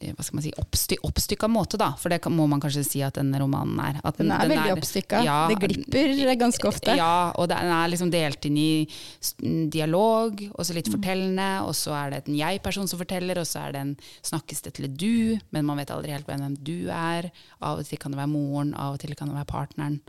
hva 0.00 0.24
skal 0.24 0.38
man 0.38 0.44
si, 0.46 0.50
oppsty, 0.56 0.96
oppstykka 1.04 1.48
måte, 1.52 1.76
da. 1.80 1.90
For 2.00 2.12
det 2.12 2.22
kan, 2.24 2.32
må 2.32 2.46
man 2.48 2.60
kanskje 2.62 2.82
si 2.86 3.02
at 3.04 3.18
denne 3.18 3.36
romanen 3.42 3.76
er. 3.84 3.98
Den 4.16 4.32
er 4.32 4.48
veldig 4.48 4.72
oppstykka. 4.78 5.20
Ja, 5.26 5.42
det 5.50 5.58
glipper 5.60 6.32
ganske 6.40 6.68
ofte. 6.70 6.94
Ja, 6.96 7.30
og 7.36 7.50
den 7.52 7.68
er 7.76 7.90
liksom 7.92 8.12
delt 8.12 8.48
inn 8.48 8.56
i 8.56 8.88
dialog, 9.72 10.40
og 10.54 10.64
så 10.64 10.76
litt 10.76 10.88
fortellende, 10.88 11.50
og 11.66 11.76
så 11.76 11.92
er 11.98 12.14
det 12.14 12.22
en 12.24 12.38
jeg-person 12.40 12.88
som 12.88 13.02
forteller, 13.02 13.42
og 13.42 13.48
så 13.48 13.66
er 13.66 13.76
det 13.76 13.84
en 13.84 13.94
snakkes 14.32 14.64
det 14.64 14.74
til 14.78 14.88
et 14.88 14.96
du, 14.96 15.38
men 15.52 15.68
man 15.68 15.82
vet 15.82 15.92
aldri 15.92 16.16
helt 16.16 16.28
hvem 16.28 16.56
du 16.56 16.88
er. 16.88 17.28
Av 17.60 17.80
og 17.80 17.84
til 17.86 18.00
kan 18.00 18.16
det 18.16 18.22
være 18.22 18.32
moren, 18.32 18.72
av 18.72 18.96
og 18.96 19.02
til 19.04 19.12
kan 19.18 19.28
det 19.28 19.36
være 19.36 19.52
partneren, 19.52 20.00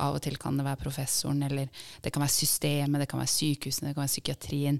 av 0.00 0.20
og 0.20 0.22
til 0.24 0.38
kan 0.40 0.58
det 0.60 0.66
være 0.68 0.84
professoren, 0.84 1.42
eller 1.50 1.66
det 2.04 2.14
kan 2.14 2.22
være 2.22 2.38
systemet, 2.38 3.02
det 3.02 3.10
kan 3.10 3.18
være 3.18 3.34
sykehusene, 3.34 3.90
det 3.90 3.98
kan 3.98 4.06
være 4.06 4.14
psykiatrien. 4.14 4.78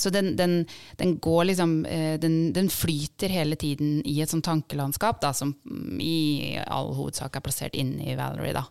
Så 0.00 0.12
den, 0.14 0.34
den, 0.38 0.60
den 0.96 1.16
går 1.22 1.48
liksom 1.50 1.84
eh, 1.86 2.16
den, 2.20 2.52
den 2.56 2.70
flyter 2.70 3.32
hele 3.32 3.56
tiden 3.56 4.00
i 4.06 4.20
et 4.22 4.30
sånt 4.30 4.46
tankelandskap 4.46 5.20
da, 5.22 5.32
som 5.34 5.54
mm, 5.64 5.96
i 6.00 6.18
all 6.66 6.92
hovedsak 6.96 7.36
er 7.36 7.44
plassert 7.44 7.78
inne 7.78 8.12
i 8.12 8.18
Valerie. 8.18 8.54
Da. 8.56 8.64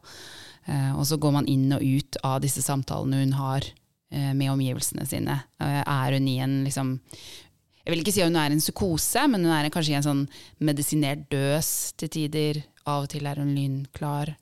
Eh, 0.67 0.93
og 0.95 1.05
så 1.09 1.19
går 1.21 1.35
man 1.39 1.49
inn 1.51 1.67
og 1.75 1.83
ut 1.83 2.19
av 2.27 2.39
disse 2.43 2.63
samtalene 2.65 3.25
hun 3.25 3.35
har 3.39 3.67
eh, 3.67 4.31
med 4.31 4.53
omgivelsene 4.53 5.07
sine. 5.09 5.41
Er 5.59 6.17
hun 6.17 6.31
i 6.31 6.39
en 6.43 6.63
liksom 6.67 6.97
Jeg 7.07 7.93
vil 7.93 8.01
ikke 8.03 8.11
si 8.11 8.23
at 8.23 8.27
hun 8.27 8.39
er 8.39 8.51
i 8.51 8.57
en 8.57 8.63
psykose, 8.63 9.21
men 9.31 9.45
hun 9.47 9.53
er 9.55 9.69
kanskje 9.71 9.93
i 9.93 9.99
en 10.01 10.07
sånn 10.09 10.25
medisinert 10.59 11.29
døs 11.31 11.93
til 11.95 12.11
tider. 12.11 12.65
Av 12.87 13.05
og 13.05 13.11
til 13.11 13.27
er 13.27 13.39
hun 13.39 13.55
lynklar. 13.55 14.33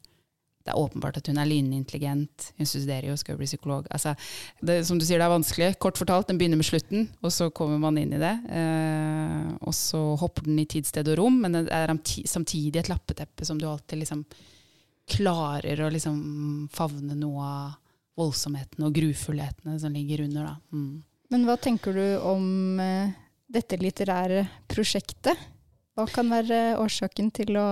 Det 0.65 0.73
er 0.73 0.81
åpenbart 0.81 1.19
at 1.19 1.27
hun 1.29 1.37
er 1.37 1.45
lynintelligent. 1.45 2.47
Hun 2.57 2.65
studerer 2.65 3.11
jo, 3.11 3.15
skal 3.21 3.35
jo 3.35 3.41
bli 3.43 3.49
psykolog. 3.51 3.85
Altså, 3.93 4.15
det, 4.65 4.79
som 4.87 4.97
du 4.97 5.05
sier, 5.05 5.21
det 5.21 5.27
er 5.27 5.33
vanskelig. 5.35 5.67
Kort 5.77 5.99
fortalt, 6.01 6.25
den 6.31 6.39
begynner 6.39 6.57
med 6.57 6.65
slutten, 6.65 7.05
og 7.21 7.33
så 7.35 7.51
kommer 7.53 7.77
man 7.83 7.99
inn 8.01 8.15
i 8.17 8.21
det. 8.21 8.33
Eh, 8.49 9.51
og 9.61 9.75
så 9.77 10.01
hopper 10.17 10.47
den 10.47 10.57
i 10.63 10.65
tid, 10.65 10.89
sted 10.89 11.11
og 11.13 11.19
rom, 11.21 11.37
men 11.43 11.59
det 11.59 11.67
er 11.69 11.93
samtidig 12.25 12.81
et 12.81 12.89
lappeteppe 12.89 13.45
som 13.45 13.61
du 13.61 13.67
alltid 13.69 14.01
liksom 14.01 14.25
klarer 15.05 15.85
å 15.85 15.91
liksom 15.93 16.17
favne 16.73 17.13
noe 17.13 17.45
av 17.45 17.75
voldsomhetene 18.17 18.87
og 18.87 18.95
grufullhetene 18.95 19.77
som 19.77 19.93
ligger 19.93 20.25
under. 20.25 20.49
Da. 20.49 20.55
Mm. 20.73 21.03
Men 21.29 21.45
hva 21.45 21.59
tenker 21.61 21.93
du 21.93 22.05
om 22.25 22.79
eh, 22.81 23.13
dette 23.53 23.77
litterære 23.77 24.47
prosjektet? 24.71 25.51
Hva 25.95 26.09
kan 26.09 26.33
være 26.33 26.79
årsaken 26.81 27.29
til 27.37 27.53
å 27.61 27.67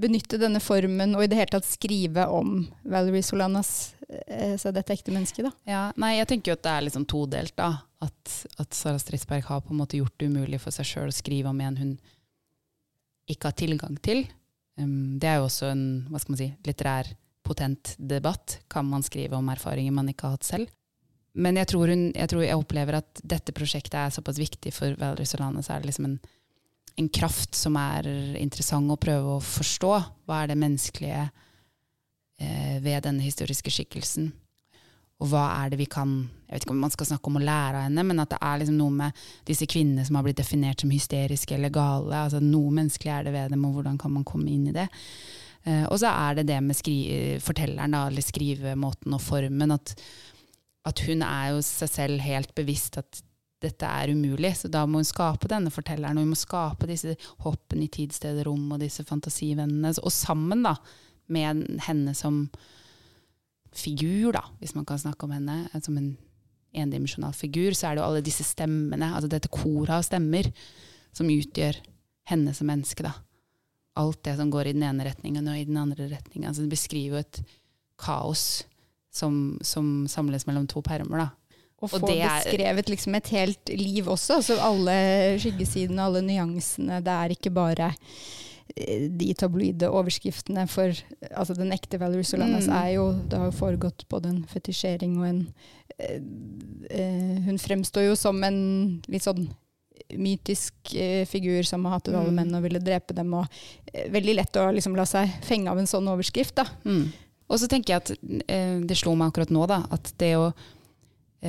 benytte 0.00 0.38
denne 0.40 0.60
formen, 0.62 1.14
og 1.14 1.24
i 1.24 1.28
det 1.30 1.38
hele 1.38 1.54
tatt 1.54 1.66
skrive 1.68 2.26
om 2.32 2.64
Valerie 2.82 3.22
Solanas, 3.22 3.94
eh, 4.26 4.56
så 4.60 4.72
dette 4.74 4.94
ekte 4.94 5.14
mennesket, 5.14 5.46
da? 5.46 5.52
Ja, 5.70 5.82
nei, 6.00 6.16
jeg 6.18 6.30
tenker 6.30 6.52
jo 6.52 6.58
at 6.58 6.64
det 6.66 6.72
er 6.74 6.86
liksom 6.88 7.06
todelt, 7.10 7.54
da. 7.58 7.70
At, 8.04 8.36
at 8.60 8.76
Sara 8.76 9.00
Stridsberg 9.00 9.46
har 9.48 9.62
på 9.64 9.74
en 9.74 9.80
måte 9.80 10.00
gjort 10.00 10.16
det 10.20 10.28
umulig 10.32 10.60
for 10.62 10.74
seg 10.74 10.88
sjøl 10.88 11.12
å 11.12 11.14
skrive 11.14 11.52
om 11.52 11.60
en 11.64 11.78
hun 11.80 11.92
ikke 13.30 13.48
har 13.48 13.56
tilgang 13.56 13.96
til. 14.04 14.26
Um, 14.76 15.16
det 15.22 15.30
er 15.30 15.38
jo 15.38 15.46
også 15.46 15.70
en 15.70 15.84
hva 16.10 16.20
skal 16.20 16.34
man 16.34 16.42
si, 16.42 16.50
litterær 16.66 17.12
potent 17.44 17.94
debatt. 17.96 18.58
Kan 18.72 18.88
man 18.90 19.04
skrive 19.06 19.38
om 19.38 19.48
erfaringer 19.52 19.94
man 19.94 20.10
ikke 20.10 20.28
har 20.28 20.38
hatt 20.38 20.48
selv? 20.48 20.72
Men 21.34 21.58
jeg 21.58 21.70
tror, 21.72 21.90
hun, 21.90 22.06
jeg 22.14 22.30
tror 22.30 22.44
jeg 22.44 22.58
opplever 22.58 23.00
at 23.00 23.22
dette 23.26 23.54
prosjektet 23.56 23.96
er 23.98 24.14
såpass 24.14 24.38
viktig 24.38 24.70
for 24.74 24.94
Valerie 25.00 25.26
Solanas. 25.26 25.70
er 25.70 25.82
det 25.82 25.90
liksom 25.90 26.06
en, 26.12 26.18
en 26.96 27.08
kraft 27.10 27.56
som 27.58 27.76
er 27.80 28.06
interessant 28.38 28.92
å 28.92 29.00
prøve 29.00 29.36
å 29.36 29.42
forstå. 29.42 29.92
Hva 30.26 30.42
er 30.42 30.52
det 30.52 30.60
menneskelige 30.60 31.24
eh, 31.24 32.76
ved 32.84 33.04
denne 33.06 33.24
historiske 33.24 33.72
skikkelsen? 33.74 34.30
Og 35.22 35.30
hva 35.30 35.44
er 35.62 35.70
det 35.70 35.78
vi 35.78 35.86
kan 35.90 36.24
Jeg 36.44 36.58
vet 36.58 36.64
ikke 36.66 36.74
om 36.74 36.82
man 36.84 36.92
skal 36.92 37.08
snakke 37.08 37.30
om 37.30 37.38
å 37.38 37.42
lære 37.42 37.78
av 37.80 37.86
henne, 37.88 38.02
men 38.06 38.22
at 38.22 38.30
det 38.30 38.38
er 38.46 38.58
liksom 38.60 38.76
noe 38.78 38.94
med 38.94 39.22
disse 39.48 39.66
kvinnene 39.66 40.04
som 40.06 40.18
har 40.18 40.26
blitt 40.26 40.38
definert 40.38 40.84
som 40.84 40.92
hysteriske 40.92 41.56
eller 41.56 41.72
gale. 41.74 42.14
altså 42.14 42.38
Noe 42.42 42.70
menneskelig 42.76 43.10
er 43.10 43.26
det 43.26 43.32
ved 43.34 43.54
dem, 43.56 43.64
og 43.66 43.78
hvordan 43.78 43.98
kan 43.98 44.14
man 44.14 44.26
komme 44.28 44.52
inn 44.52 44.68
i 44.70 44.76
det? 44.76 44.86
Eh, 45.66 45.82
og 45.88 45.98
så 45.98 46.12
er 46.12 46.38
det 46.38 46.46
det 46.52 46.60
med 46.62 46.78
skri 46.78 46.96
fortelleren, 47.42 47.96
da, 47.96 48.04
eller 48.06 48.22
skrivemåten 48.22 49.16
og 49.16 49.24
formen. 49.24 49.74
At, 49.74 49.96
at 50.86 51.02
hun 51.08 51.26
er 51.26 51.56
jo 51.56 51.64
seg 51.66 51.90
selv 51.90 52.22
helt 52.22 52.54
bevisst 52.54 53.00
at 53.02 53.24
dette 53.64 53.88
er 53.88 54.12
umulig, 54.14 54.52
så 54.58 54.70
da 54.72 54.84
må 54.86 55.00
hun 55.00 55.08
skape 55.08 55.48
denne 55.50 55.72
fortelleren. 55.72 56.18
Og 56.20 56.26
hun 56.26 56.34
må 56.34 56.38
skape 56.38 56.88
disse 56.90 57.16
hoppene 57.44 57.86
i 57.86 57.92
tid, 57.92 58.14
sted 58.14 58.42
rom, 58.46 58.66
og 58.74 58.82
disse 58.82 59.04
fantasivennene. 59.08 59.94
Og 60.04 60.12
sammen 60.14 60.64
da, 60.66 60.76
med 61.32 61.64
henne 61.86 62.14
som 62.16 62.44
figur, 63.74 64.34
da, 64.36 64.44
hvis 64.60 64.76
man 64.76 64.86
kan 64.86 65.00
snakke 65.00 65.26
om 65.26 65.34
henne 65.34 65.64
eh, 65.72 65.82
som 65.82 65.96
en 65.98 66.12
endimensjonal 66.74 67.34
figur, 67.36 67.74
så 67.74 67.88
er 67.88 67.96
det 67.96 68.02
jo 68.02 68.08
alle 68.08 68.24
disse 68.26 68.46
stemmene, 68.46 69.12
altså 69.14 69.30
dette 69.30 69.50
koret 69.52 69.94
av 69.94 70.04
stemmer, 70.06 70.50
som 71.14 71.30
utgjør 71.30 71.78
henne 72.30 72.54
som 72.56 72.68
menneske. 72.70 73.06
da. 73.06 73.14
Alt 74.00 74.24
det 74.26 74.36
som 74.40 74.50
går 74.50 74.70
i 74.70 74.76
den 74.76 74.86
ene 74.86 75.06
retningen 75.06 75.46
og 75.50 75.58
i 75.58 75.66
den 75.68 75.78
andre 75.78 76.08
retningen. 76.10 76.48
Altså 76.50 76.64
det 76.64 76.74
beskriver 76.74 77.14
jo 77.14 77.22
et 77.22 77.42
kaos 78.00 78.64
som, 79.14 79.56
som 79.62 80.08
samles 80.10 80.48
mellom 80.48 80.66
to 80.70 80.82
permer. 80.82 81.26
da. 81.26 81.28
Og 81.82 81.90
få 81.90 82.06
det 82.06 82.20
er- 82.22 82.44
beskrevet 82.44 82.88
liksom 82.88 83.14
et 83.16 83.28
helt 83.28 83.68
liv 83.68 84.04
også, 84.08 84.36
altså 84.38 84.58
alle 84.60 85.38
skyggesidene, 85.38 85.98
alle 86.00 86.22
nyansene. 86.22 87.02
Det 87.04 87.12
er 87.12 87.28
ikke 87.34 87.52
bare 87.52 87.90
eh, 88.76 89.08
de 89.10 89.34
tabloide 89.34 89.90
overskriftene 89.90 90.66
for 90.68 90.94
altså 91.36 91.54
Den 91.54 91.72
ekte 91.72 91.98
Valerie 92.00 92.24
Solanas 92.24 92.66
Mm. 92.66 92.72
er 92.82 92.88
jo 92.94 93.12
Det 93.28 93.38
har 93.38 93.50
jo 93.50 93.58
foregått 93.58 94.08
både 94.08 94.26
en 94.30 94.44
fetisjering 94.48 95.18
og 95.18 95.26
en 95.26 95.42
eh, 95.98 96.20
eh, 96.90 97.40
Hun 97.44 97.58
fremstår 97.58 98.08
jo 98.08 98.14
som 98.16 98.42
en 98.44 99.02
litt 99.08 99.22
sånn 99.22 99.50
mytisk 100.16 100.94
eh, 100.94 101.24
figur 101.26 101.62
som 101.64 101.84
har 101.84 101.98
hatet 101.98 102.14
alle 102.14 102.30
Mm. 102.30 102.34
menn 102.34 102.54
og 102.54 102.62
ville 102.62 102.80
drepe 102.80 103.14
dem. 103.14 103.32
og 103.34 103.46
eh, 103.92 104.08
Veldig 104.10 104.34
lett 104.36 104.52
å 104.56 104.72
liksom 104.74 104.96
la 104.96 105.04
seg 105.04 105.28
fenge 105.42 105.68
av 105.70 105.78
en 105.78 105.86
sånn 105.86 106.08
overskrift. 106.08 106.54
da. 106.54 106.64
Mm. 106.84 107.12
Og 107.50 107.58
så 107.58 107.68
tenker 107.68 107.92
jeg 107.92 107.96
at 107.96 108.10
eh, 108.48 108.80
det 108.80 108.96
slo 108.96 109.14
meg 109.14 109.30
akkurat 109.32 109.50
nå, 109.50 109.66
da, 109.68 109.84
at 109.90 110.12
det 110.18 110.34
å 110.36 110.52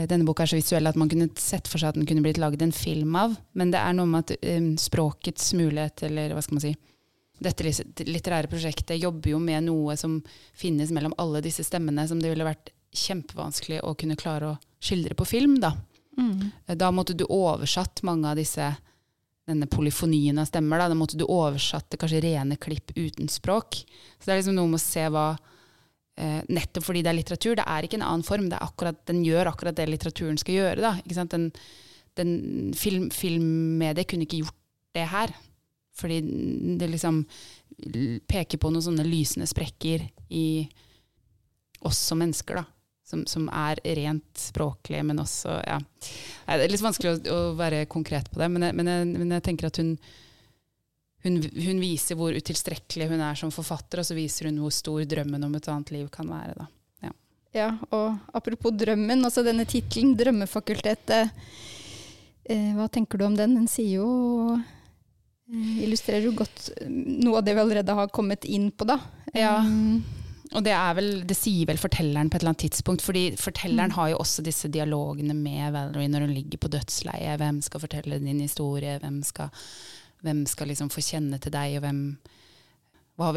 denne 0.09 0.25
boka 0.27 0.43
er 0.43 0.51
så 0.51 0.57
visuell 0.59 0.87
at 0.89 0.97
man 0.99 1.07
kunne 1.11 1.29
sett 1.39 1.69
for 1.71 1.79
seg 1.79 1.93
at 1.93 1.95
den 1.99 2.07
kunne 2.09 2.23
blitt 2.25 2.39
laget 2.41 2.61
en 2.65 2.73
film 2.75 3.15
av. 3.15 3.37
Men 3.55 3.71
det 3.71 3.79
er 3.79 3.95
noe 3.95 4.09
med 4.11 4.25
at 4.25 4.43
um, 4.57 4.73
språkets 4.81 5.53
mulighet, 5.55 6.03
eller 6.09 6.35
hva 6.35 6.43
skal 6.43 6.59
man 6.59 6.65
si 6.67 6.75
Dette 7.35 7.67
litterære 8.07 8.47
prosjektet 8.47 8.95
jobber 9.01 9.33
jo 9.33 9.39
med 9.43 9.65
noe 9.65 9.97
som 9.99 10.21
finnes 10.55 10.87
mellom 10.95 11.11
alle 11.19 11.41
disse 11.43 11.65
stemmene, 11.67 12.05
som 12.07 12.21
det 12.23 12.29
ville 12.31 12.47
vært 12.47 12.69
kjempevanskelig 12.95 13.81
å 13.83 13.91
kunne 13.99 14.15
klare 14.15 14.53
å 14.53 14.59
skildre 14.79 15.17
på 15.19 15.27
film. 15.27 15.57
Da, 15.59 15.73
Mm. 16.15 16.51
da 16.79 16.91
måtte 16.95 17.11
du 17.13 17.25
oversatt 17.27 17.99
mange 18.07 18.29
av 18.29 18.37
disse 18.39 18.69
denne 19.45 19.67
polyfonien 19.67 20.39
av 20.39 20.45
stemmer. 20.47 20.79
Da, 20.79 20.87
da 20.87 20.95
måtte 20.95 21.17
du 21.19 21.25
oversatt 21.27 21.89
til 21.89 21.99
kanskje 21.99 22.21
rene 22.23 22.55
klipp 22.55 22.93
uten 22.95 23.27
språk. 23.27 23.81
Så 24.17 24.25
det 24.25 24.31
er 24.31 24.39
liksom 24.39 24.55
noe 24.55 24.71
med 24.71 24.79
å 24.79 24.85
se 24.85 25.03
hva 25.11 25.25
eh, 25.35 25.51
Nettopp 26.15 26.85
fordi 26.87 27.01
det 27.03 27.11
er 27.11 27.17
litteratur, 27.17 27.57
det 27.59 27.65
er 27.67 27.85
ikke 27.85 27.97
en 27.99 28.05
annen 28.07 28.23
form. 28.23 28.47
Akkurat, 28.55 29.01
den 29.09 29.23
gjør 29.25 29.51
akkurat 29.51 29.75
det 29.75 29.89
litteraturen 29.89 30.37
skal 30.39 30.55
gjøre. 30.55 30.79
Da? 30.79 31.25
Den, 31.33 31.49
den 32.15 32.31
film, 32.79 33.09
filmmediet 33.11 34.07
kunne 34.11 34.27
ikke 34.27 34.43
gjort 34.45 34.61
det 34.95 35.09
her. 35.11 35.35
Fordi 35.95 36.21
det 36.79 36.87
liksom 36.91 37.23
peker 38.27 38.59
på 38.59 38.71
noen 38.71 38.83
sånne 38.83 39.05
lysende 39.07 39.47
sprekker 39.47 40.07
i 40.35 40.47
oss 41.85 41.99
som 42.09 42.19
mennesker, 42.23 42.61
da. 42.61 42.65
Som, 43.05 43.21
som 43.29 43.45
er 43.53 43.77
rent 43.99 44.39
språklige, 44.41 45.03
men 45.05 45.19
også 45.21 45.59
ja. 45.61 45.75
Det 45.77 46.55
er 46.55 46.71
litt 46.71 46.81
vanskelig 46.81 47.11
å, 47.11 47.17
å 47.35 47.41
være 47.59 47.83
konkret 47.91 48.31
på 48.31 48.39
det, 48.41 48.47
men 48.49 48.65
jeg, 48.65 48.73
men 48.79 48.89
jeg, 48.89 49.09
men 49.13 49.33
jeg 49.35 49.43
tenker 49.45 49.69
at 49.69 49.77
hun, 49.77 49.91
hun, 51.25 51.41
hun 51.41 51.81
viser 51.81 52.17
hvor 52.19 52.35
utilstrekkelig 52.37 53.09
hun 53.11 53.21
er 53.25 53.37
som 53.39 53.51
forfatter, 53.53 54.01
og 54.01 54.07
så 54.07 54.17
viser 54.17 54.49
hun 54.51 54.61
hvor 54.63 54.73
stor 54.73 55.03
drømmen 55.09 55.43
om 55.47 55.57
et 55.57 55.69
annet 55.73 55.93
liv 55.97 56.09
kan 56.13 56.29
være. 56.31 56.55
Da. 56.61 56.69
Ja, 57.55 57.69
og 57.95 58.17
apropos 58.35 58.73
drømmen, 58.75 59.23
altså 59.23 59.39
denne 59.45 59.63
tittelen, 59.63 60.15
'Drømmefakultetet', 60.19 61.29
eh, 62.51 62.73
hva 62.75 62.89
tenker 62.91 63.17
du 63.17 63.23
om 63.29 63.37
den? 63.37 63.55
Den 63.55 63.69
sier 63.71 64.01
jo 64.01 64.57
eh, 64.59 65.83
Illustrerer 65.85 66.27
jo 66.27 66.33
godt 66.35 66.73
eh, 66.81 66.89
noe 66.89 67.39
av 67.39 67.45
det 67.47 67.55
vi 67.55 67.63
allerede 67.63 67.95
har 67.95 68.11
kommet 68.11 68.43
inn 68.43 68.71
på, 68.75 68.87
da. 68.89 68.99
Ja. 69.31 69.55
Og 70.55 70.63
det, 70.63 70.73
er 70.75 70.93
vel, 70.95 71.09
det 71.27 71.35
sier 71.39 71.65
vel 71.67 71.79
fortelleren 71.79 72.27
på 72.29 72.37
et 72.37 72.43
eller 72.43 72.53
annet 72.53 72.65
tidspunkt, 72.67 73.01
fordi 73.01 73.23
fortelleren 73.39 73.91
Mm. 73.91 73.95
har 73.95 74.09
jo 74.11 74.19
også 74.19 74.43
disse 74.43 74.67
dialogene 74.71 75.33
med 75.33 75.73
Valerie 75.73 76.11
når 76.11 76.27
hun 76.27 76.35
ligger 76.35 76.59
på 76.59 76.71
dødsleiet. 76.75 77.39
Hvem 77.39 77.61
skal 77.61 77.79
fortelle 77.79 78.19
din 78.19 78.39
historie? 78.43 78.99
Hvem 78.99 79.23
skal, 79.23 79.49
hvem 80.25 80.45
skal 80.49 80.71
liksom 80.71 80.91
få 80.93 81.03
kjenne 81.05 81.39
til 81.41 81.53
deg? 81.53 81.77
Og 81.77 81.85
hvem 81.85 82.01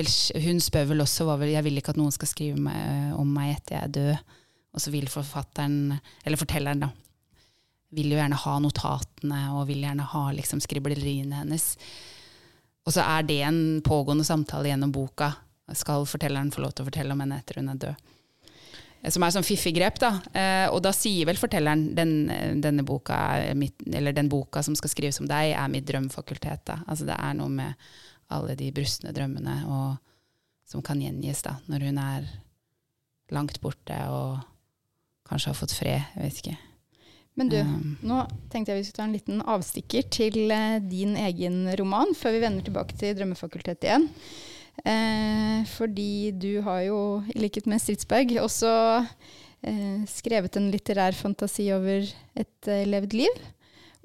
vil, 0.01 0.11
Hun 0.44 0.61
spør 0.64 0.90
vel 0.92 1.05
også 1.05 1.29
vil, 1.37 1.55
Jeg 1.55 1.64
vil 1.64 1.79
ikke 1.79 1.94
at 1.94 2.01
noen 2.01 2.14
skal 2.14 2.31
skrive 2.31 2.61
meg, 2.61 3.14
om 3.14 3.29
meg 3.29 3.57
etter 3.57 3.77
jeg 3.77 3.85
er 3.85 3.96
død. 3.98 4.37
Og 4.74 4.83
så 4.85 4.92
vil 4.92 5.09
forfatteren, 5.09 5.98
eller 6.24 6.40
fortelleren, 6.40 6.81
da, 6.85 6.90
vil 7.96 8.12
jo 8.12 8.18
gjerne 8.18 8.37
ha 8.37 8.59
notatene 8.61 9.40
og 9.57 9.66
vil 9.70 9.83
gjerne 9.83 10.05
ha 10.05 10.29
liksom 10.37 10.61
skribleriene 10.61 11.42
hennes. 11.42 11.70
Og 12.85 12.94
så 12.94 13.05
er 13.05 13.24
det 13.29 13.40
en 13.44 13.81
pågående 13.85 14.24
samtale 14.24 14.70
gjennom 14.70 14.92
boka. 14.92 15.33
Skal 15.77 16.07
fortelleren 16.09 16.53
få 16.53 16.62
lov 16.64 16.77
til 16.77 16.85
å 16.85 16.88
fortelle 16.88 17.12
om 17.12 17.20
henne 17.20 17.40
etter 17.40 17.61
hun 17.61 17.72
er 17.72 17.81
død? 17.81 18.08
Som 19.06 19.22
er 19.22 19.32
sånn 19.34 19.46
fiffig 19.46 19.72
grep, 19.76 20.00
da. 20.02 20.11
Eh, 20.34 20.66
og 20.72 20.82
da 20.82 20.90
sier 20.96 21.28
vel 21.28 21.38
fortelleren 21.38 21.88
den, 21.94 22.12
denne 22.62 22.84
boka, 22.87 23.18
mitt, 23.58 23.84
eller 23.87 24.16
den 24.16 24.30
boka 24.32 24.62
som 24.66 24.76
skal 24.78 24.92
skrives 24.92 25.20
om 25.22 25.28
deg, 25.30 25.54
er 25.54 25.70
mitt 25.72 25.87
drømmefakultet. 25.88 26.64
Da. 26.66 26.80
Altså 26.87 27.06
det 27.08 27.16
er 27.16 27.38
noe 27.38 27.52
med 27.52 27.88
alle 28.34 28.58
de 28.58 28.72
brustne 28.74 29.14
drømmene 29.16 29.61
og, 29.70 29.98
som 30.68 30.84
kan 30.84 31.00
gjengis 31.00 31.44
da, 31.46 31.56
når 31.70 31.87
hun 31.88 32.00
er 32.02 32.30
langt 33.32 33.61
borte 33.62 33.96
og 34.12 34.40
kanskje 35.28 35.52
har 35.52 35.61
fått 35.61 35.76
fred. 35.76 36.11
Jeg 36.16 36.24
vet 36.24 36.42
ikke. 36.42 36.58
Men 37.38 37.50
du, 37.52 37.58
um, 37.62 37.90
nå 38.02 38.22
tenkte 38.50 38.72
jeg 38.72 38.80
vi 38.80 38.87
skulle 38.88 38.98
ta 38.98 39.06
en 39.06 39.14
liten 39.14 39.42
avstikker 39.46 40.08
til 40.11 40.52
din 40.90 41.14
egen 41.22 41.68
roman, 41.78 42.11
før 42.18 42.34
vi 42.34 42.42
vender 42.42 42.66
tilbake 42.66 42.98
til 42.98 43.14
Drømmefakultetet 43.14 43.87
igjen. 43.87 44.08
Eh, 44.84 45.66
fordi 45.74 46.30
du 46.38 46.60
har 46.66 46.84
jo, 46.86 46.98
i 47.34 47.42
likhet 47.42 47.66
med 47.70 47.82
Stridsberg, 47.82 48.36
også 48.42 48.72
eh, 49.66 50.04
skrevet 50.10 50.58
en 50.58 50.70
litterær 50.72 51.16
fantasi 51.18 51.70
over 51.74 52.06
et 52.38 52.70
eh, 52.70 52.86
levd 52.88 53.16
liv. 53.18 53.46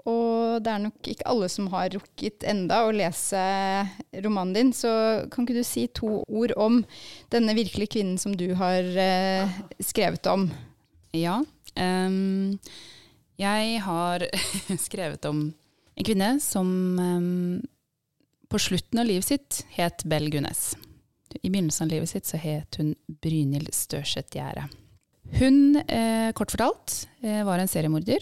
Og 0.03 0.59
det 0.59 0.71
er 0.71 0.81
nok 0.83 1.07
ikke 1.07 1.27
alle 1.31 1.47
som 1.51 1.69
har 1.71 1.93
rukket 1.93 2.43
enda 2.49 2.81
å 2.83 2.91
lese 2.95 3.39
romanen 4.25 4.55
din, 4.57 4.71
så 4.75 4.91
kan 5.31 5.45
ikke 5.45 5.61
du 5.61 5.67
si 5.67 5.85
to 5.95 6.17
ord 6.27 6.51
om 6.59 6.81
denne 7.31 7.55
virkelige 7.55 7.95
kvinnen 7.95 8.19
som 8.19 8.35
du 8.35 8.49
har 8.59 8.83
eh, 8.83 9.59
skrevet 9.79 10.27
om? 10.27 10.49
Ja. 11.15 11.39
Um, 11.79 12.59
jeg 13.39 13.79
har 13.85 14.27
skrevet 14.87 15.23
om 15.29 15.45
en 15.93 16.05
kvinne 16.05 16.35
som 16.43 16.67
um, 16.99 17.61
på 18.53 18.59
slutten 18.61 18.99
av 19.01 19.07
livet 19.09 19.25
sitt 19.25 19.63
het 19.73 20.03
Bell 20.05 20.27
Gunnes. 20.29 20.75
I 21.41 21.49
begynnelsen 21.49 21.87
av 21.87 21.93
livet 21.95 22.11
sitt 22.11 22.27
så 22.29 22.37
het 22.37 22.77
hun 22.77 22.91
Brynhild 23.23 23.71
Størseth 23.73 24.37
Gjære. 24.37 24.67
Hun, 25.39 25.79
eh, 25.81 26.29
kort 26.37 26.53
fortalt, 26.53 27.07
eh, 27.23 27.41
var 27.43 27.57
en 27.57 27.67
seriemorder. 27.67 28.21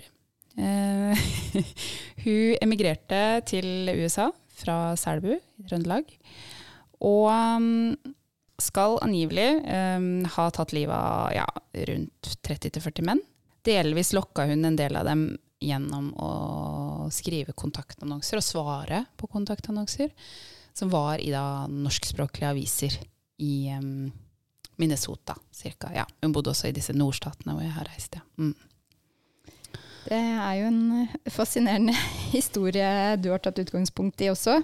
Eh, 0.57 1.19
hun 2.23 2.55
emigrerte 2.63 3.43
til 3.45 3.91
USA 3.91 4.29
fra 4.47 4.95
Selbu 4.95 5.33
i 5.35 5.67
Trøndelag. 5.67 6.07
Og 7.01 7.27
um, 7.27 7.97
skal 8.61 9.01
angivelig 9.03 9.49
um, 9.67 10.23
ha 10.31 10.49
tatt 10.55 10.71
livet 10.71 10.95
av 10.95 11.35
ja, 11.35 11.47
rundt 11.91 12.35
30-40 12.47 13.03
menn. 13.03 13.23
Delvis 13.67 14.13
lokka 14.15 14.47
hun 14.47 14.63
en 14.63 14.79
del 14.79 14.95
av 14.95 15.11
dem 15.11 15.33
gjennom 15.59 16.13
å 16.15 16.31
skrive 17.15 17.55
kontaktannonser 17.57 18.39
og 18.39 18.45
svare 18.45 19.03
på 19.19 19.29
kontaktannonser, 19.31 20.11
som 20.73 20.91
var 20.91 21.21
i 21.21 21.31
da 21.33 21.67
norskspråklige 21.67 22.51
aviser 22.51 22.97
i 23.41 23.71
um, 23.75 24.11
Minnesota 24.81 25.35
cirka. 25.51 25.91
Ja, 25.95 26.05
hun 26.21 26.33
bodde 26.33 26.53
også 26.53 26.69
i 26.69 26.75
disse 26.75 26.95
nordstatene 26.95 27.55
hvor 27.55 27.65
jeg 27.65 27.75
har 27.75 27.89
reist. 27.91 28.17
Ja. 28.17 28.25
Mm. 28.41 28.55
Det 30.01 30.17
er 30.17 30.53
jo 30.57 30.69
en 30.71 31.09
fascinerende 31.29 31.93
historie 32.35 33.17
du 33.21 33.29
har 33.33 33.41
tatt 33.43 33.61
utgangspunkt 33.61 34.23
i 34.25 34.31
også. 34.31 34.61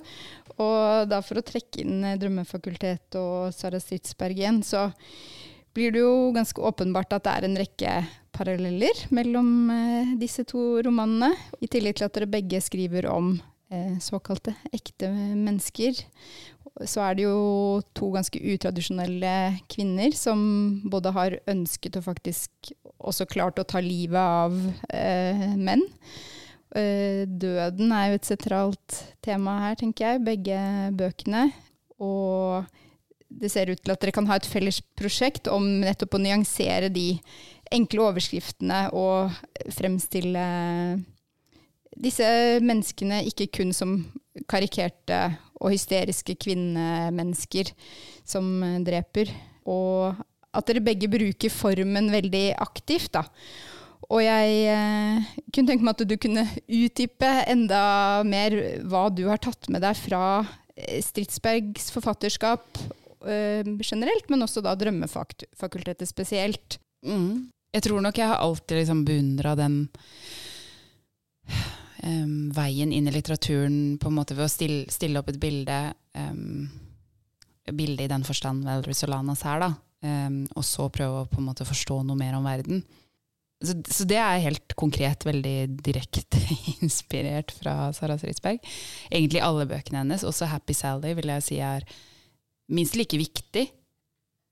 Og 0.57 1.09
da 1.09 1.21
for 1.21 1.37
å 1.37 1.45
trekke 1.45 1.83
inn 1.83 2.01
Drømmefakultet 2.17 3.17
og 3.19 3.53
Sara 3.53 3.79
Stridsberg 3.81 4.39
igjen, 4.39 4.63
så 4.65 4.87
blir 5.77 5.93
det 5.93 6.01
jo 6.01 6.31
ganske 6.33 6.61
åpenbart 6.65 7.13
at 7.13 7.27
det 7.27 7.33
er 7.35 7.45
en 7.45 7.59
rekke 7.59 7.93
paralleller 8.33 9.03
mellom 9.13 9.49
eh, 9.73 10.13
disse 10.17 10.45
to 10.49 10.81
romanene. 10.85 11.29
I 11.61 11.69
tillegg 11.69 11.99
til 11.99 12.07
at 12.07 12.17
dere 12.17 12.29
begge 12.33 12.61
skriver 12.65 13.09
om 13.11 13.35
eh, 13.69 13.97
såkalte 14.01 14.55
ekte 14.73 15.11
mennesker, 15.13 16.01
så 16.85 17.03
er 17.07 17.17
det 17.17 17.25
jo 17.25 17.81
to 17.97 18.09
ganske 18.13 18.41
utradisjonelle 18.53 19.35
kvinner 19.69 20.13
som 20.17 20.39
både 20.85 21.13
har 21.15 21.37
ønsket 21.49 21.97
og 21.97 22.05
faktisk 22.05 22.73
også 22.97 23.25
klart 23.29 23.61
å 23.61 23.65
ta 23.65 23.81
livet 23.81 24.17
av 24.17 24.57
eh, 24.93 25.45
menn. 25.57 25.85
Eh, 26.77 27.23
døden 27.25 27.93
er 27.93 28.11
jo 28.11 28.19
et 28.19 28.29
sentralt 28.29 28.99
tema 29.25 29.59
her, 29.67 29.77
tenker 29.79 30.13
jeg, 30.13 30.25
begge 30.25 30.59
bøkene. 30.97 31.47
Og 31.97 32.65
det 33.27 33.51
ser 33.51 33.71
ut 33.71 33.81
til 33.81 33.93
at 33.93 34.01
dere 34.01 34.15
kan 34.15 34.27
ha 34.29 34.37
et 34.39 34.47
felles 34.47 34.79
prosjekt 34.97 35.49
om 35.51 35.65
nettopp 35.83 36.15
å 36.17 36.23
nyansere 36.23 36.89
de 36.93 37.17
enkle 37.75 38.05
overskriftene 38.07 38.87
og 38.95 39.35
fremstille 39.75 40.45
disse 41.97 42.27
menneskene 42.63 43.23
ikke 43.27 43.49
kun 43.59 43.73
som 43.75 43.99
karikerte 44.49 45.19
og 45.57 45.73
hysteriske 45.73 46.37
kvinnemennesker 46.39 47.71
som 48.27 48.61
dreper. 48.85 49.31
Og 49.67 50.13
at 50.57 50.69
dere 50.69 50.83
begge 50.85 51.09
bruker 51.11 51.53
formen 51.53 52.11
veldig 52.13 52.45
aktivt, 52.61 53.11
da. 53.17 53.25
Og 54.07 54.21
jeg 54.23 54.61
eh, 54.71 55.25
kunne 55.51 55.67
tenke 55.67 55.83
meg 55.83 55.97
at 55.97 56.05
du 56.07 56.15
kunne 56.21 56.45
utdype 56.63 57.31
enda 57.49 57.81
mer 58.23 58.55
hva 58.87 59.07
du 59.11 59.25
har 59.27 59.41
tatt 59.43 59.67
med 59.73 59.83
deg 59.83 59.97
fra 59.99 60.21
Stridsbergs 60.77 61.89
forfatterskap 61.91 62.79
generelt, 63.25 64.29
men 64.29 64.45
også 64.45 64.61
da 64.65 64.75
Drømmefakultetet 64.77 66.09
spesielt. 66.09 66.79
Mm. 67.05 67.49
Jeg 67.73 67.83
tror 67.83 68.01
nok 68.01 68.17
jeg 68.17 68.29
har 68.29 68.41
alltid 68.41 68.79
liksom 68.81 69.03
beundra 69.05 69.55
den 69.59 69.87
um, 72.03 72.51
veien 72.55 72.93
inn 72.93 73.07
i 73.09 73.13
litteraturen 73.13 73.97
på 74.01 74.09
en 74.09 74.17
måte 74.17 74.37
ved 74.37 74.47
å 74.47 74.51
stille, 74.51 74.85
stille 74.93 75.19
opp 75.19 75.31
et 75.31 75.41
bilde. 75.41 75.79
Um, 76.17 76.69
bilde 77.67 78.05
i 78.05 78.11
den 78.11 78.23
forstand 78.23 78.63
Valerie 78.65 78.95
Solanas 78.95 79.43
her, 79.47 79.65
da. 79.65 79.73
Um, 80.05 80.45
og 80.55 80.63
så 80.65 80.87
prøve 80.93 81.23
å 81.23 81.27
på 81.29 81.41
en 81.41 81.49
måte 81.49 81.67
forstå 81.67 82.01
noe 82.07 82.19
mer 82.19 82.37
om 82.37 82.47
verden. 82.47 82.83
Så, 83.57 83.73
så, 83.89 84.05
det 84.05 84.19
er 84.21 84.43
helt 84.43 84.75
konkret 84.77 85.25
veldig 85.25 85.55
direkte 85.81 86.39
inspirert 86.85 87.51
fra 87.57 87.89
Sara 87.97 88.17
Stridsberg. 88.19 88.61
Egentlig 89.09 89.41
alle 89.41 89.65
bøkene 89.69 90.03
hennes, 90.03 90.25
også 90.27 90.49
Happy 90.51 90.75
Sally 90.77 91.15
vil 91.17 91.33
jeg 91.33 91.45
si 91.45 91.57
er 91.65 91.87
minst 92.73 92.97
like 92.99 93.19
viktig. 93.19 93.67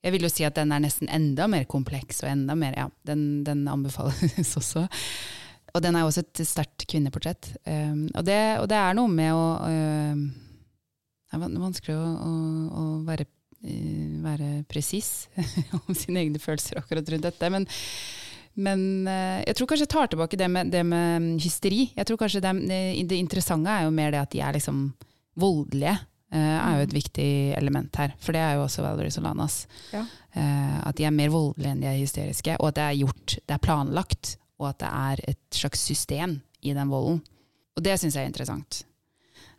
Jeg 0.05 0.13
vil 0.13 0.27
jo 0.27 0.29
si 0.29 0.45
at 0.45 0.57
den 0.57 0.73
er 0.73 0.83
nesten 0.83 1.09
enda 1.09 1.47
mer 1.49 1.65
kompleks, 1.69 2.21
og 2.23 2.29
enda 2.29 2.55
mer, 2.57 2.75
ja, 2.77 2.89
den, 3.09 3.43
den 3.47 3.65
anbefales 3.71 4.53
også. 4.59 4.85
Og 5.75 5.83
den 5.83 5.97
er 5.97 6.07
også 6.07 6.23
et 6.23 6.43
sterkt 6.47 6.85
kvinneportrett. 6.87 7.51
Um, 7.67 8.05
og, 8.13 8.21
det, 8.27 8.39
og, 8.61 8.67
det, 8.71 8.77
er 8.79 8.95
noe 8.95 9.11
med 9.11 9.33
å 9.35 9.47
uh, 9.65 10.21
Det 11.25 11.35
er 11.35 11.57
vanskelig 11.59 11.97
å, 11.97 12.05
å, 12.05 12.35
å 12.69 12.85
være, 13.07 13.25
uh, 13.65 14.13
være 14.23 14.51
presis 14.71 15.27
om 15.81 15.97
sine 15.97 16.23
egne 16.23 16.39
følelser 16.39 16.79
akkurat 16.79 17.11
rundt 17.11 17.27
dette. 17.27 17.51
Men, 17.51 17.67
men 18.55 18.85
uh, 19.09 19.41
jeg 19.41 19.57
tror 19.57 19.71
kanskje 19.73 19.87
jeg 19.89 19.93
tar 19.97 20.13
tilbake 20.13 20.39
det 20.39 20.51
med, 20.53 20.71
det 20.71 20.85
med 20.87 21.33
hysteri. 21.43 21.89
Jeg 21.97 22.07
tror 22.07 22.21
kanskje 22.23 22.45
det, 22.45 22.55
det, 23.09 23.19
interessante 23.19 23.73
er 23.73 23.89
jo 23.89 23.95
mer 23.97 24.15
det 24.15 24.23
at 24.23 24.31
de 24.37 24.45
er 24.45 24.55
liksom 24.55 24.85
voldelige. 25.35 25.97
Uh, 26.35 26.41
er 26.41 26.79
jo 26.81 26.85
et 26.89 26.95
viktig 26.97 27.29
element 27.55 27.95
her. 27.95 28.11
For 28.19 28.35
det 28.35 28.41
er 28.43 28.57
jo 28.57 28.65
også 28.65 28.83
Valerie 28.83 29.13
Solanas. 29.13 29.61
Ja. 29.93 30.01
Uh, 30.35 30.79
at 30.89 30.97
de 30.97 31.05
er 31.07 31.13
mer 31.15 31.31
voldelige 31.31 31.71
enn 31.71 31.83
de 31.83 31.87
er 31.87 32.01
hysteriske, 32.01 32.57
og 32.59 32.73
at 32.73 32.79
det 32.79 32.87
er 32.89 32.97
gjort, 33.05 33.37
det 33.39 33.55
er 33.55 33.61
planlagt, 33.63 34.33
og 34.59 34.67
at 34.73 34.81
det 34.83 34.89
er 34.89 35.21
et 35.31 35.55
slags 35.55 35.85
system 35.87 36.41
i 36.65 36.73
den 36.75 36.91
volden. 36.91 37.21
Og 37.75 37.85
det 37.85 37.95
syns 38.01 38.17
jeg 38.17 38.27
er 38.27 38.33
interessant. 38.33 38.81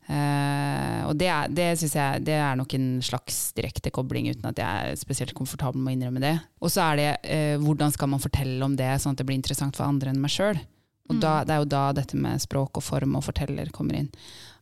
Uh, 0.07 1.09
og 1.09 1.17
det, 1.19 1.31
er, 1.33 1.49
det 1.51 1.71
synes 1.81 1.97
jeg 1.97 2.21
det 2.29 2.37
er 2.39 2.59
nok 2.61 2.77
en 2.77 2.91
slags 3.03 3.39
direkte 3.57 3.91
kobling, 3.95 4.29
uten 4.29 4.45
at 4.53 4.61
jeg 4.61 4.91
er 4.93 5.01
spesielt 5.01 5.35
komfortabel 5.39 5.81
med 5.81 5.95
å 5.95 5.97
innrømme 5.97 6.23
det. 6.23 6.35
Og 6.61 6.75
så 6.75 6.91
er 6.91 7.01
det 7.01 7.39
hvordan 7.65 7.95
skal 7.95 8.13
man 8.13 8.23
fortelle 8.23 8.61
om 8.69 8.77
det, 8.77 8.93
sånn 9.01 9.17
at 9.17 9.23
det 9.23 9.27
blir 9.31 9.41
interessant 9.41 9.81
for 9.81 9.89
andre 9.89 10.13
enn 10.13 10.21
meg 10.21 10.35
sjøl. 10.37 10.61
Og 11.09 11.17
mm. 11.17 11.23
da, 11.23 11.33
det 11.47 11.55
er 11.55 11.63
jo 11.63 11.71
da 11.73 11.87
dette 11.97 12.21
med 12.21 12.43
språk 12.43 12.81
og 12.81 12.85
form 12.85 13.17
og 13.17 13.25
forteller 13.25 13.73
kommer 13.75 14.03
inn. 14.03 14.13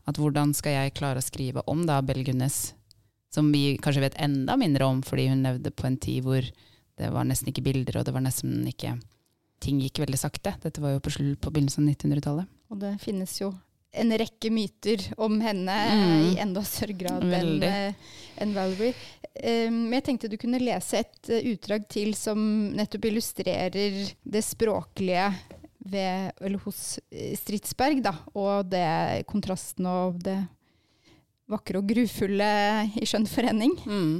At 0.08 0.20
hvordan 0.20 0.52
skal 0.56 0.76
jeg 0.76 0.94
klare 0.98 1.20
å 1.20 1.24
skrive 1.24 1.64
om 1.70 1.86
da 1.88 2.00
Bell 2.04 2.24
Gunnes, 2.26 2.74
som 3.32 3.50
vi 3.52 3.78
kanskje 3.82 4.04
vet 4.04 4.20
enda 4.22 4.56
mindre 4.60 4.86
om, 4.86 5.02
fordi 5.02 5.30
hun 5.30 5.44
levde 5.46 5.72
på 5.74 5.88
en 5.88 5.98
tid 5.98 6.24
hvor 6.26 6.44
det 6.94 7.10
var 7.10 7.26
nesten 7.26 7.50
ikke 7.50 7.64
bilder, 7.66 7.98
og 7.98 8.06
det 8.06 8.14
var 8.14 8.24
nesten 8.24 8.62
ikke 8.70 8.98
Ting 9.64 9.78
gikk 9.80 10.02
veldig 10.02 10.18
sakte. 10.20 10.50
Dette 10.60 10.82
var 10.82 10.92
jo 10.92 10.98
på, 11.00 11.08
på 11.40 11.50
begynnelsen 11.54 11.86
av 11.86 11.94
1900-tallet. 11.94 12.48
Og 12.74 12.80
det 12.82 12.90
finnes 13.00 13.30
jo 13.38 13.46
en 13.94 14.12
rekke 14.18 14.50
myter 14.50 15.02
om 15.16 15.38
henne 15.40 15.74
mm. 15.88 16.14
i 16.26 16.30
enda 16.42 16.64
større 16.66 16.96
grad 16.98 17.24
enn 17.38 17.62
eh, 17.62 18.10
en 18.42 18.54
Valerie. 18.54 18.94
Um, 19.34 19.86
jeg 19.94 20.04
tenkte 20.06 20.30
du 20.30 20.36
kunne 20.38 20.60
lese 20.62 21.00
et 21.02 21.30
uh, 21.30 21.38
utdrag 21.52 21.86
til 21.90 22.12
som 22.18 22.38
nettopp 22.74 23.08
illustrerer 23.10 23.96
det 24.22 24.42
språklige 24.46 25.30
ved, 25.84 26.58
hos 26.64 26.98
eh, 27.10 27.34
Stridsberg, 27.38 28.02
da, 28.04 28.14
og 28.34 28.70
det 28.72 29.24
kontrasten 29.30 29.88
og 29.88 30.20
det 30.24 30.38
vakre 31.50 31.80
og 31.80 31.88
grufulle 31.88 32.46
i 32.96 33.06
skjønn 33.08 33.26
forening. 33.28 33.74
Mm. 33.84 34.14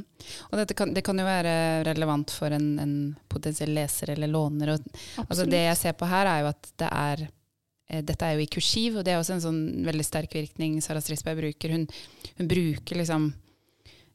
Og 0.51 0.59
dette 0.61 0.77
kan, 0.77 0.93
det 0.93 1.05
kan 1.07 1.19
jo 1.19 1.25
være 1.25 1.55
relevant 1.89 2.35
for 2.35 2.53
en, 2.53 2.75
en 2.83 2.97
potensiell 3.33 3.73
leser 3.77 4.13
eller 4.15 4.29
låner. 4.29 4.75
Og, 4.75 4.99
altså 5.25 5.47
det 5.49 5.63
jeg 5.65 5.81
ser 5.81 5.97
på 5.97 6.09
her, 6.11 6.29
er 6.29 6.45
jo 6.45 6.51
at 6.53 6.69
det 6.83 6.91
er 6.91 7.25
eh, 7.25 8.03
dette 8.05 8.29
er 8.29 8.37
jo 8.37 8.45
i 8.45 8.51
kursiv, 8.53 9.01
og 9.01 9.07
det 9.07 9.15
er 9.15 9.23
også 9.23 9.39
en 9.39 9.47
sånn 9.47 9.63
veldig 9.89 10.07
sterk 10.07 10.37
virkning 10.37 10.77
Sara 10.85 11.01
Stridsberg 11.05 11.41
bruker. 11.41 11.79
Hun, 11.79 11.89
hun 12.37 12.51
bruker 12.51 13.01
liksom 13.01 13.31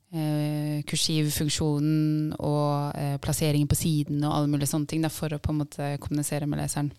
kursivfunksjonen 0.09 2.33
og 2.39 2.97
eh, 2.97 3.17
plasseringen 3.21 3.69
på 3.69 3.77
siden 3.77 4.23
og 4.23 4.33
alle 4.33 4.49
mulige 4.49 4.71
sånne 4.71 4.89
ting 4.89 5.03
da, 5.05 5.11
for 5.13 5.35
å 5.35 5.41
på 5.41 5.53
en 5.53 5.61
måte 5.61 5.91
kommunisere 6.01 6.49
med 6.49 6.61
leseren. 6.61 6.89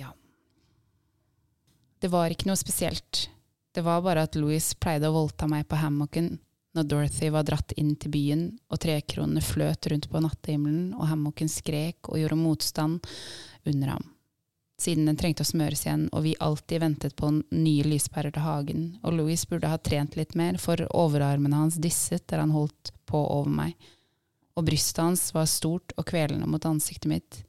Ja. 0.00 0.14
Det 2.00 2.08
var 2.12 2.32
ikke 2.32 2.48
noe 2.48 2.60
spesielt. 2.60 3.26
Det 3.74 3.84
var 3.84 4.04
bare 4.06 4.24
at 4.24 4.38
Louis 4.38 4.70
pleide 4.80 5.10
å 5.10 5.16
voldta 5.18 5.50
meg 5.50 5.68
på 5.68 5.80
hammocken 5.82 6.36
når 6.74 6.88
Dorothy 6.90 7.28
var 7.30 7.46
dratt 7.46 7.74
inn 7.78 7.92
til 8.00 8.10
byen 8.14 8.46
og 8.72 8.80
trekronene 8.82 9.42
fløt 9.44 9.86
rundt 9.90 10.08
på 10.10 10.22
nattehimmelen 10.24 10.94
og 10.96 11.08
hammocken 11.10 11.50
skrek 11.50 12.10
og 12.10 12.18
gjorde 12.18 12.40
motstand 12.40 13.14
under 13.68 13.94
ham. 13.94 14.13
Siden 14.80 15.06
den 15.06 15.16
trengte 15.16 15.44
å 15.44 15.46
smøres 15.46 15.84
igjen 15.86 16.08
og 16.10 16.24
vi 16.24 16.34
alltid 16.42 16.82
ventet 16.82 17.14
på 17.16 17.30
nye 17.36 17.86
lyspærer 17.86 18.34
til 18.34 18.42
hagen, 18.42 18.84
og 19.06 19.14
Louis 19.14 19.44
burde 19.46 19.70
ha 19.70 19.78
trent 19.78 20.16
litt 20.18 20.34
mer, 20.34 20.58
for 20.58 20.82
overarmene 20.90 21.60
hans 21.60 21.78
disset 21.78 22.26
der 22.30 22.42
han 22.42 22.54
holdt 22.54 22.90
på 23.06 23.20
over 23.22 23.52
meg, 23.54 23.76
og 24.58 24.66
brystet 24.66 25.04
hans 25.04 25.28
var 25.34 25.46
stort 25.50 25.94
og 25.96 26.08
kvelende 26.10 26.48
mot 26.50 26.66
ansiktet 26.66 27.10
mitt, 27.10 27.40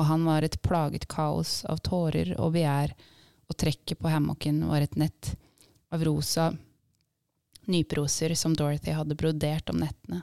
og 0.00 0.08
han 0.08 0.24
var 0.24 0.44
et 0.46 0.60
plaget 0.64 1.06
kaos 1.12 1.60
av 1.68 1.84
tårer 1.84 2.34
og 2.38 2.54
begjær, 2.56 2.96
og 3.52 3.58
trekket 3.60 4.00
på 4.00 4.08
hammocken 4.08 4.64
var 4.70 4.80
et 4.80 4.96
nett 4.96 5.34
av 5.92 6.04
rosa 6.08 6.54
nyproser 7.68 8.32
som 8.34 8.56
Dorothy 8.56 8.94
hadde 8.96 9.18
brodert 9.18 9.68
om 9.70 9.82
nettene. 9.82 10.22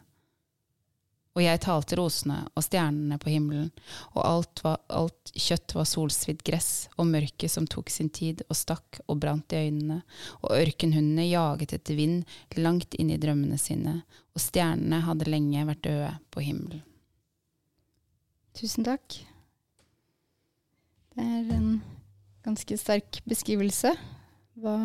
Og 1.37 1.43
jeg 1.43 1.61
talte 1.61 1.95
rosene 1.99 2.39
og 2.57 2.63
stjernene 2.65 3.19
på 3.21 3.29
himmelen, 3.31 3.69
og 4.15 4.21
alt, 4.25 4.61
var, 4.65 4.79
alt 4.89 5.31
kjøtt 5.37 5.75
var 5.77 5.85
solsvidd 5.87 6.41
gress 6.47 6.89
og 6.97 7.07
mørket 7.11 7.53
som 7.53 7.67
tok 7.69 7.91
sin 7.93 8.09
tid 8.09 8.41
og 8.47 8.57
stakk 8.57 8.99
og 9.05 9.21
brant 9.21 9.53
i 9.53 9.61
øynene, 9.67 10.01
og 10.41 10.55
ørkenhundene 10.57 11.29
jaget 11.29 11.77
etter 11.77 11.99
vind 11.99 12.25
langt 12.57 12.97
inn 12.97 13.13
i 13.13 13.19
drømmene 13.21 13.59
sine, 13.61 13.99
og 14.33 14.41
stjernene 14.41 15.03
hadde 15.05 15.29
lenge 15.29 15.67
vært 15.69 15.85
døde 15.85 16.11
på 16.33 16.43
himmelen. 16.47 16.83
Tusen 18.57 18.83
takk. 18.83 19.21
Det 21.13 21.23
er 21.23 21.53
en 21.55 21.69
ganske 22.43 22.75
sterk 22.81 23.21
beskrivelse. 23.29 23.93
Hva 24.59 24.75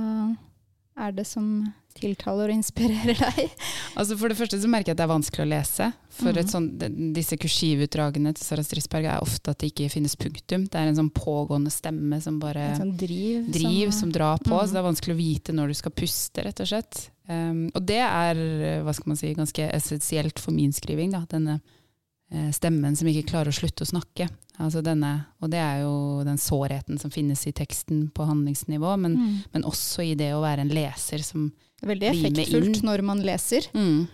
er 1.00 1.16
det 1.16 1.24
som 1.26 1.64
tiltaler 1.98 2.50
og 2.50 2.59
inspirerer 2.59 3.18
deg? 3.18 3.52
Altså 3.98 4.16
For 4.18 4.30
det 4.30 4.38
første 4.38 4.59
så 4.59 4.68
merker 4.70 4.90
jeg 4.90 4.96
at 4.96 5.00
det 5.00 5.07
er 5.07 5.12
vanskelig 5.12 5.44
å 5.44 5.50
lese. 5.52 5.88
For 6.14 6.35
mm. 6.35 6.48
sånt, 6.50 6.85
disse 7.14 7.38
kursivutdragene 7.38 8.33
til 8.35 8.46
Sara 8.46 8.64
Strisberg 8.66 9.07
er 9.11 9.22
ofte 9.22 9.54
at 9.54 9.61
det 9.62 9.70
ikke 9.70 9.90
finnes 9.92 10.16
punktum. 10.18 10.66
Det 10.70 10.80
er 10.80 10.90
en 10.90 10.98
sånn 10.98 11.12
pågående 11.14 11.72
stemme 11.74 12.18
som 12.22 12.40
bare 12.42 12.72
sånn 12.78 12.94
driv, 12.98 13.48
driv 13.54 13.90
som, 13.90 13.98
som, 14.00 14.14
drar 14.14 14.42
på. 14.42 14.54
Mm. 14.54 14.64
Så 14.64 14.74
det 14.74 14.83
er 14.83 14.88
vanskelig 14.88 15.16
å 15.16 15.20
vite 15.20 15.57
når 15.57 15.70
du 15.70 15.78
skal 15.78 15.94
puste, 15.94 16.46
rett 16.46 16.64
og 16.64 16.70
slett. 16.70 17.04
Um, 17.30 17.66
og 17.70 17.87
det 17.88 18.02
er 18.04 18.42
hva 18.85 18.94
skal 18.94 19.14
man 19.14 19.20
si, 19.20 19.33
ganske 19.37 19.70
essensielt 19.78 20.42
for 20.42 20.54
min 20.57 20.74
skriving. 20.74 21.14
Da. 21.14 21.24
Denne 21.30 21.61
uh, 21.61 22.50
stemmen 22.54 22.98
som 22.98 23.11
ikke 23.11 23.30
klarer 23.30 23.54
å 23.54 23.59
slutte 23.59 23.87
å 23.87 23.92
snakke. 23.94 24.28
Altså 24.62 24.85
denne, 24.87 25.16
og 25.42 25.50
det 25.50 25.59
er 25.59 25.80
jo 25.83 26.22
den 26.26 26.38
sårheten 26.38 26.98
som 27.00 27.11
finnes 27.11 27.42
i 27.48 27.52
teksten 27.54 28.07
på 28.14 28.26
handlingsnivå, 28.28 28.92
men, 29.02 29.16
mm. 29.18 29.38
men 29.50 29.66
også 29.66 30.04
i 30.07 30.14
det 30.18 30.30
å 30.35 30.44
være 30.44 30.62
en 30.62 30.74
leser 30.74 31.24
som 31.26 31.48
Veldig 31.88 32.11
effektfullt 32.11 32.85
når 32.87 33.05
man 33.07 33.25
leser. 33.25 33.66
Mm. 33.77 34.07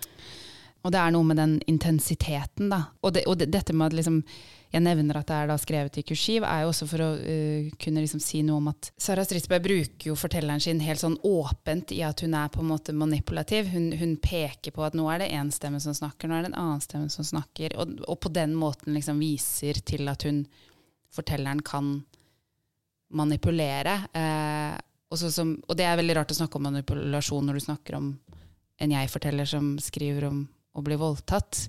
Og 0.81 0.95
det 0.95 1.01
er 1.01 1.13
noe 1.13 1.27
med 1.29 1.37
den 1.37 1.59
intensiteten, 1.69 2.71
da. 2.73 2.87
Og, 3.05 3.13
det, 3.13 3.27
og 3.29 3.37
det, 3.41 3.51
dette 3.53 3.75
med 3.77 3.91
at 3.91 3.97
liksom, 3.99 4.21
jeg 4.73 4.85
nevner 4.85 5.19
at 5.19 5.29
det 5.29 5.37
er 5.37 5.51
da 5.51 5.57
skrevet 5.61 5.99
i 6.01 6.05
kursiv, 6.09 6.47
er 6.49 6.63
jo 6.65 6.71
også 6.71 6.89
for 6.89 7.05
å 7.05 7.09
uh, 7.21 7.69
kunne 7.83 8.05
liksom 8.05 8.23
si 8.25 8.41
noe 8.47 8.63
om 8.63 8.71
at 8.73 8.89
Sara 9.01 9.27
Stridsberg 9.27 9.67
bruker 9.67 10.09
jo 10.09 10.17
fortelleren 10.17 10.63
sin 10.65 10.81
helt 10.85 11.03
sånn 11.03 11.19
åpent 11.27 11.93
i 11.97 12.01
at 12.07 12.25
hun 12.25 12.37
er 12.39 12.49
på 12.55 12.65
en 12.65 12.71
måte 12.71 12.97
manipulativ. 12.97 13.69
Hun, 13.75 13.91
hun 14.01 14.17
peker 14.25 14.73
på 14.73 14.87
at 14.87 14.97
nå 14.97 15.05
er 15.13 15.25
det 15.25 15.33
én 15.37 15.53
stemme 15.53 15.83
som 15.85 15.97
snakker, 15.97 16.31
nå 16.31 16.39
er 16.39 16.47
det 16.47 16.55
en 16.55 16.61
annen 16.63 16.85
stemme 16.85 17.13
som 17.13 17.29
snakker. 17.29 17.77
Og, 17.77 17.99
og 18.09 18.21
på 18.25 18.33
den 18.33 18.57
måten 18.57 18.97
liksom 18.97 19.21
viser 19.21 19.83
til 19.85 20.09
at 20.09 20.25
hun, 20.29 20.47
fortelleren, 21.13 21.61
kan 21.67 21.99
manipulere. 23.21 23.99
Uh, 24.17 24.79
som, 25.19 25.57
og 25.67 25.77
det 25.77 25.87
er 25.87 25.99
veldig 25.99 26.15
rart 26.21 26.31
å 26.31 26.39
snakke 26.39 26.59
om 26.59 26.69
manipulasjon 26.69 27.47
når 27.47 27.59
du 27.59 27.65
snakker 27.65 27.97
om 27.99 28.13
en 28.81 28.93
jeg-forteller 28.95 29.49
som 29.49 29.73
skriver 29.83 30.29
om 30.29 30.45
å 30.77 30.83
bli 30.87 30.97
voldtatt. 31.01 31.65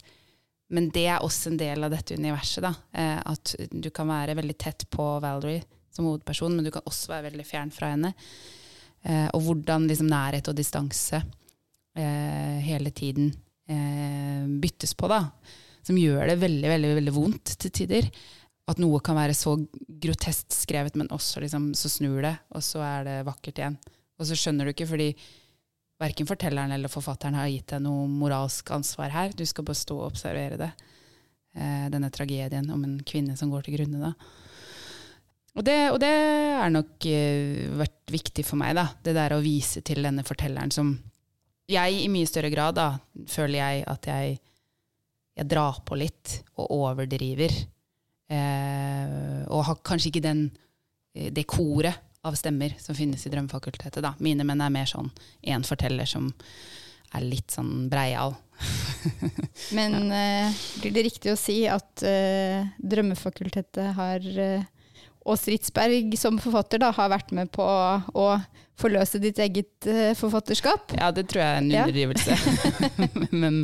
Men 0.71 0.87
det 0.93 1.07
er 1.11 1.23
også 1.23 1.51
en 1.51 1.59
del 1.59 1.83
av 1.83 1.91
dette 1.91 2.15
universet. 2.15 2.63
da, 2.63 2.73
eh, 2.93 3.19
At 3.25 3.55
du 3.71 3.89
kan 3.89 4.07
være 4.07 4.35
veldig 4.35 4.57
tett 4.57 4.89
på 4.89 5.19
Valerie 5.19 5.63
som 5.91 6.05
hovedperson, 6.05 6.55
men 6.55 6.63
du 6.63 6.71
kan 6.71 6.85
også 6.85 7.11
være 7.11 7.31
veldig 7.31 7.45
fjern 7.45 7.71
fra 7.71 7.89
henne. 7.91 8.13
Eh, 9.03 9.27
og 9.33 9.41
hvordan 9.41 9.87
liksom, 9.87 10.07
nærhet 10.07 10.47
og 10.47 10.55
distanse 10.55 11.23
eh, 11.95 12.59
hele 12.63 12.91
tiden 12.91 13.33
byttes 14.61 14.91
på, 14.99 15.07
da. 15.07 15.29
Som 15.81 15.95
gjør 15.95 16.27
det 16.27 16.41
veldig, 16.41 16.67
veldig, 16.67 16.89
veldig 16.97 17.13
vondt 17.15 17.53
til 17.61 17.71
tider 17.71 18.09
at 18.69 18.79
noe 18.81 19.01
kan 19.03 19.17
være 19.17 19.35
så 19.35 19.55
grotesk 20.01 20.53
skrevet, 20.53 20.97
men 20.99 21.09
også 21.11 21.41
liksom, 21.43 21.71
så 21.77 21.89
snur 21.91 22.21
det, 22.23 22.35
og 22.53 22.63
så 22.65 22.83
er 22.85 23.07
det 23.07 23.17
vakkert 23.27 23.59
igjen. 23.59 23.77
Og 24.21 24.27
så 24.29 24.37
skjønner 24.37 24.67
du 24.67 24.73
ikke, 24.75 24.89
fordi 24.89 25.09
verken 26.01 26.29
fortelleren 26.29 26.73
eller 26.73 26.91
forfatteren 26.91 27.37
har 27.37 27.49
gitt 27.49 27.73
deg 27.73 27.83
noe 27.85 28.05
moralsk 28.09 28.71
ansvar 28.73 29.13
her. 29.13 29.33
Du 29.37 29.43
skal 29.49 29.65
bare 29.67 29.81
stå 29.81 29.97
og 29.97 30.11
observere 30.11 30.59
det. 30.61 30.71
Eh, 31.51 31.87
denne 31.91 32.09
tragedien 32.13 32.69
om 32.71 32.83
en 32.87 32.99
kvinne 33.03 33.35
som 33.37 33.51
går 33.51 33.65
til 33.65 33.75
grunne. 33.79 34.13
Og 35.51 35.65
det, 35.67 35.79
og 35.91 35.97
det 35.99 36.11
er 36.11 36.71
nok 36.71 37.07
eh, 37.09 37.67
vært 37.75 38.13
viktig 38.13 38.45
for 38.47 38.61
meg, 38.61 38.77
da. 38.77 38.87
Det 39.03 39.15
der 39.17 39.35
å 39.35 39.41
vise 39.43 39.83
til 39.83 40.05
denne 40.05 40.23
fortelleren 40.23 40.71
som 40.71 40.93
jeg 41.71 41.99
i 42.03 42.07
mye 42.11 42.29
større 42.29 42.51
grad 42.53 42.77
da, 42.79 42.87
føler 43.29 43.59
jeg 43.59 43.83
at 43.91 44.07
jeg, 44.07 44.39
jeg 45.39 45.51
drar 45.51 45.81
på 45.87 45.99
litt 45.99 46.39
og 46.55 46.71
overdriver. 46.77 47.53
Eh, 48.31 49.41
og 49.51 49.65
har 49.67 49.81
kanskje 49.83 50.11
ikke 50.13 50.23
den, 50.23 50.45
eh, 51.15 51.31
det 51.33 51.47
koret 51.49 51.99
av 52.23 52.37
stemmer 52.37 52.75
som 52.79 52.95
finnes 52.95 53.25
i 53.25 53.31
Drømmefakultetet. 53.33 54.01
Da. 54.03 54.13
Mine 54.23 54.45
menn 54.47 54.61
er 54.61 54.73
mer 54.73 54.89
sånn 54.89 55.09
én 55.43 55.65
forteller 55.67 56.07
som 56.09 56.29
er 57.11 57.25
litt 57.25 57.51
sånn 57.51 57.89
breial. 57.91 58.37
Men 59.77 59.97
ja. 60.11 60.21
eh, 60.47 60.59
blir 60.83 60.93
det 60.95 61.07
riktig 61.09 61.33
å 61.33 61.39
si 61.39 61.63
at 61.67 62.05
eh, 62.05 62.69
Drømmefakultetet 62.77 63.95
har 63.97 64.27
eh, 64.39 64.69
og 65.21 65.37
Stridsberg 65.37 66.15
som 66.17 66.39
forfatter 66.41 66.81
da, 66.81 66.89
har 66.97 67.11
vært 67.11 67.29
med 67.37 67.51
på 67.53 67.61
å 67.61 68.27
forløse 68.81 69.19
ditt 69.21 69.37
eget 69.37 69.85
uh, 69.85 70.15
forfatterskap? 70.17 70.95
Ja, 70.97 71.11
det 71.13 71.27
tror 71.29 71.43
jeg 71.43 71.51
er 71.51 71.59
en 71.59 71.67
underdrivelse. 71.69 72.33
Ja. 72.33 73.09
men, 73.43 73.59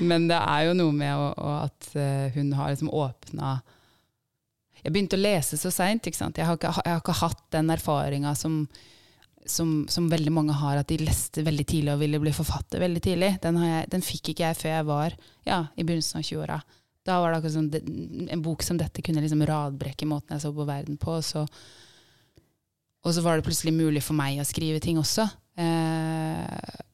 men, 0.00 0.30
det 0.30 0.38
er 0.38 0.70
jo 0.70 0.78
noe 0.78 0.94
med 0.96 1.12
å, 1.12 1.26
å 1.36 1.50
at 1.66 1.90
hun 2.38 2.54
har 2.56 2.72
liksom 2.72 2.88
åpna 2.88 3.58
jeg 4.84 4.92
begynte 4.92 5.16
å 5.16 5.22
lese 5.22 5.56
så 5.56 5.72
seint. 5.72 6.04
Jeg, 6.04 6.14
jeg, 6.36 6.46
har 6.46 6.98
ikke 7.00 7.16
hatt 7.22 7.40
den 7.54 7.72
erfaringa 7.72 8.34
som, 8.36 8.60
som, 9.48 9.70
som, 9.88 10.10
veldig 10.12 10.32
mange 10.36 10.56
har, 10.60 10.76
at 10.80 10.90
de 10.92 10.98
leste 11.00 11.44
veldig 11.46 11.64
tidlig 11.70 11.94
og 11.94 12.02
ville 12.02 12.20
bli 12.20 12.34
forfatter 12.36 12.84
veldig 12.84 13.04
tidlig. 13.06 13.30
Den, 13.44 13.62
jeg, 13.64 13.86
den 13.94 14.04
fikk 14.04 14.34
ikke 14.34 14.50
jeg 14.50 14.60
før 14.60 14.74
jeg 14.74 14.88
var 14.90 15.16
ja, 15.48 15.62
i 15.72 15.86
begynnelsen 15.86 16.20
av 16.20 16.28
20-åra. 16.28 16.58
Da 17.04 17.16
var 17.20 17.32
det 17.32 17.40
akkurat 17.40 17.56
sånn, 17.56 18.28
En 18.32 18.44
bok 18.44 18.64
som 18.64 18.78
dette 18.80 19.02
kunne 19.04 19.24
liksom 19.24 19.44
radbrekke 19.48 20.08
måten 20.08 20.36
jeg 20.36 20.44
så 20.44 20.52
på 20.56 20.68
verden 20.68 21.00
på. 21.00 21.16
Og 21.16 21.24
så, 21.24 21.46
og 23.04 23.16
så 23.16 23.24
var 23.24 23.40
det 23.40 23.48
plutselig 23.48 23.72
mulig 23.76 24.04
for 24.04 24.16
meg 24.20 24.40
å 24.40 24.48
skrive 24.48 24.84
ting 24.84 25.00
også. 25.00 25.26
Eh, 25.60 26.84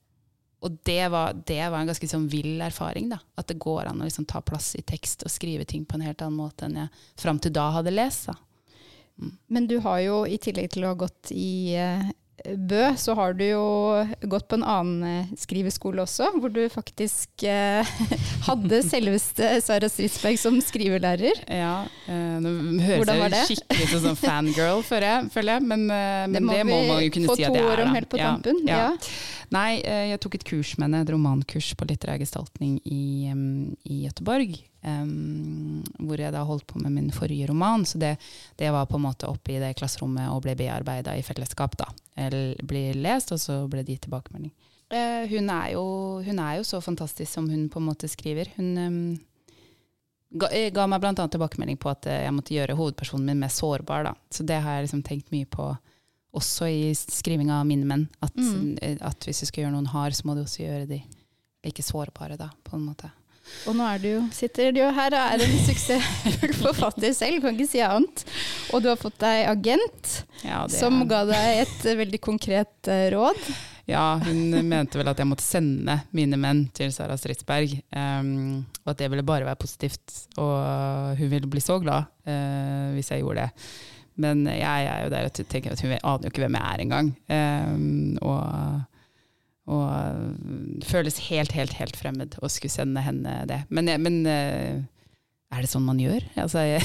og 0.61 0.77
det 0.85 1.09
var, 1.09 1.33
det 1.46 1.61
var, 1.70 1.81
en 1.81 1.88
ganske 1.88 2.09
sånn 2.09 2.27
vill 2.29 2.61
erfaring. 2.61 3.09
da, 3.09 3.20
At 3.40 3.49
det 3.49 3.59
går 3.62 3.88
an 3.88 4.03
å 4.03 4.09
liksom 4.09 4.27
ta 4.29 4.42
plass 4.44 4.75
i 4.77 4.85
tekst 4.85 5.25
og 5.25 5.33
skrive 5.33 5.64
ting 5.64 5.87
på 5.88 5.96
en 5.96 6.05
helt 6.05 6.20
annen 6.20 6.37
måte 6.37 6.66
enn 6.68 6.77
jeg 6.83 6.90
fram 7.20 7.40
til 7.40 7.55
da 7.57 7.70
hadde 7.79 7.94
lest. 7.94 8.29
da. 8.29 8.37
Mm. 9.20 9.33
Men 9.49 9.68
du 9.70 9.79
har 9.85 10.01
jo, 10.05 10.18
i 10.29 10.37
tillegg 10.40 10.70
til 10.75 10.85
å 10.85 10.92
ha 10.92 10.99
gått 11.01 11.33
i 11.33 11.77
uh, 11.81 12.11
Bø, 12.44 12.83
så 12.96 13.14
har 13.18 13.35
du 13.37 13.44
jo 13.44 13.64
gått 14.33 14.46
på 14.50 14.59
en 14.59 14.64
annen 14.64 15.24
uh, 15.26 15.33
skriveskole 15.38 16.03
også, 16.05 16.31
hvor 16.40 16.53
du 16.55 16.62
faktisk 16.72 17.44
eh, 17.48 17.87
hadde 18.48 18.83
selveste 18.87 19.50
Sara 19.64 19.90
Stridsberg 19.90 20.38
som 20.40 20.57
skrivelærer. 20.64 21.42
Ja, 21.46 21.74
nå 22.09 22.55
høres 22.85 23.11
jeg 23.11 23.50
skikkelig 23.53 23.88
ut 23.88 23.92
som 23.92 24.07
sånn 24.09 24.20
fangirl, 24.20 24.85
føler 24.87 25.29
jeg, 25.31 25.66
men, 25.66 25.87
men 25.90 26.38
det, 26.38 26.44
må, 26.44 26.57
det 26.57 26.64
må 26.68 26.81
man 26.88 27.05
jo 27.05 27.12
kunne 27.16 27.37
si 27.37 27.44
at 27.44 27.50
jeg 27.50 27.50
er. 27.50 27.61
Det 27.61 27.61
må 27.61 27.61
vi 27.61 27.61
få 27.61 27.68
to 27.68 27.74
år 27.74 27.85
om 27.85 27.98
helt 27.98 28.11
på 28.11 28.22
tampen. 28.24 28.64
Ja, 28.68 28.81
ja. 28.88 29.12
Nei, 29.51 29.80
eh, 29.82 30.05
jeg 30.12 30.20
tok 30.22 30.36
et 30.38 30.47
kurs 30.47 30.76
med 30.78 30.86
henne, 30.86 31.03
et 31.03 31.11
romankurs 31.11 31.72
på 31.74 31.86
litterær 31.91 32.20
gestaltning 32.22 32.76
i, 32.86 33.30
i 33.82 34.03
Gøteborg. 34.05 34.61
Um, 34.81 35.83
hvor 36.01 36.16
jeg 36.16 36.33
da 36.33 36.41
holdt 36.49 36.64
på 36.66 36.78
med 36.81 36.95
min 36.95 37.11
forrige 37.12 37.51
roman. 37.51 37.83
Så 37.85 37.99
det, 38.01 38.14
det 38.57 38.70
var 38.72 38.87
på 38.89 38.97
en 38.97 39.05
måte 39.05 39.28
oppe 39.28 39.53
i 39.53 39.59
det 39.61 39.74
klasserommet 39.76 40.31
og 40.33 40.41
ble 40.47 40.55
bearbeida 40.57 41.12
i 41.18 41.24
fellesskap. 41.26 41.76
da. 41.76 41.91
Eller 42.16 42.55
blir 42.64 42.97
lest, 42.97 43.33
og 43.37 43.43
så 43.43 43.59
ble 43.68 43.83
det 43.85 43.99
gitt 43.99 44.07
tilbakemelding. 44.09 44.53
Uh, 44.91 45.28
hun, 45.28 45.51
er 45.53 45.74
jo, 45.74 45.83
hun, 46.24 46.39
er 46.41 46.57
jo, 46.59 46.64
så 46.64 46.81
fantastisk 46.81 47.28
som 47.31 47.51
hun 47.53 47.68
på 47.68 47.78
en 47.78 47.91
måte 47.91 48.09
skriver. 48.09 48.49
Hun 48.57 48.72
um, 48.81 48.97
ga, 50.41 50.49
ga, 50.72 50.87
meg 50.91 51.05
bl.a. 51.05 51.12
tilbakemelding 51.28 51.78
på 51.81 51.93
at 51.93 52.09
jeg 52.11 52.33
måtte 52.35 52.57
gjøre 52.57 52.78
hovedpersonen 52.81 53.28
min 53.28 53.45
mer 53.45 53.53
sårbar. 53.53 54.09
da. 54.09 54.16
Så 54.33 54.49
det 54.49 54.62
har 54.64 54.78
jeg 54.78 54.89
liksom 54.89 55.05
tenkt 55.07 55.31
mye 55.35 55.47
på 55.51 55.68
også 56.41 56.68
i 56.70 56.91
skrivinga 56.97 57.61
av 57.61 57.66
mine 57.68 57.85
menn. 57.85 58.09
At, 58.22 58.37
Mm. 58.37 58.78
eh, 58.81 58.97
at 59.01 59.24
hvis 59.26 59.41
du 59.45 59.47
skal 59.47 59.64
gjøre 59.64 59.76
noen 59.76 59.93
hard, 59.93 60.14
så 60.14 60.24
må 60.24 60.35
du 60.35 60.45
også 60.45 60.62
gjøre 60.64 60.89
de 60.89 61.03
like 61.66 61.83
sårbare, 61.83 62.39
da, 62.39 62.49
på 62.64 62.76
en 62.76 62.87
måte. 62.87 63.11
Og 63.68 63.76
nå 63.76 63.86
er 63.86 64.01
du 64.01 64.09
jo, 64.09 64.20
sitter 64.34 64.70
du 64.72 64.80
jo 64.80 64.90
her 64.96 65.14
og 65.16 65.34
er 65.34 65.44
en 65.44 65.59
suksessfull 65.66 66.55
forfatter 66.62 67.12
selv, 67.16 67.42
kan 67.44 67.57
ikke 67.57 67.68
si 67.70 67.82
annet. 67.84 68.24
Og 68.72 68.84
du 68.84 68.88
har 68.92 69.01
fått 69.01 69.18
deg 69.22 69.51
agent, 69.51 70.14
Ja, 70.44 70.64
som 70.72 71.03
ga 71.11 71.26
deg 71.28 71.66
et 71.66 71.84
eh, 71.84 71.98
veldig 72.01 72.22
konkret 72.24 72.90
eh, 72.90 73.11
råd. 73.12 73.42
Ja, 73.90 74.20
hun 74.22 74.55
mente 74.68 75.01
vel 75.01 75.11
at 75.11 75.18
jeg 75.18 75.28
måtte 75.28 75.44
sende 75.44 75.96
mine 76.14 76.38
menn 76.40 76.66
til 76.76 76.92
Sara 76.94 77.16
Stridsberg, 77.18 77.72
um, 77.90 78.61
og 78.84 78.92
at 78.92 79.01
det 79.01 79.09
ville 79.11 79.26
bare 79.26 79.48
være 79.48 79.59
positivt. 79.59 80.14
Og 80.38 81.16
hun 81.18 81.32
ville 81.32 81.51
bli 81.51 81.62
så 81.64 81.80
glad 81.82 82.07
uh, 82.28 82.92
hvis 82.94 83.11
jeg 83.11 83.24
gjorde 83.24 83.48
det. 83.48 83.66
Men 84.20 84.44
jeg 84.46 84.86
er 84.86 85.05
jo 85.05 85.11
der 85.11 85.26
og 85.26 85.42
tenker 85.48 85.74
at 85.74 85.82
hun 85.82 85.96
aner 85.96 86.26
jo 86.26 86.30
ikke 86.30 86.44
hvem 86.44 86.59
jeg 86.59 86.70
er 86.70 86.84
engang. 86.84 87.11
Um, 87.32 88.18
og, 88.20 88.86
og 89.71 90.35
det 90.83 90.87
føles 90.91 91.18
helt, 91.31 91.53
helt, 91.55 91.77
helt 91.79 91.99
fremmed 92.01 92.35
å 92.43 92.49
skulle 92.51 92.73
sende 92.75 93.03
henne 93.07 93.37
det. 93.47 93.61
Men, 93.71 93.91
men 94.03 94.16
eh, 94.27 94.81
er 95.51 95.62
det 95.64 95.71
sånn 95.71 95.87
man 95.87 95.99
gjør? 96.03 96.25
Altså, 96.39 96.62
jeg, 96.73 96.83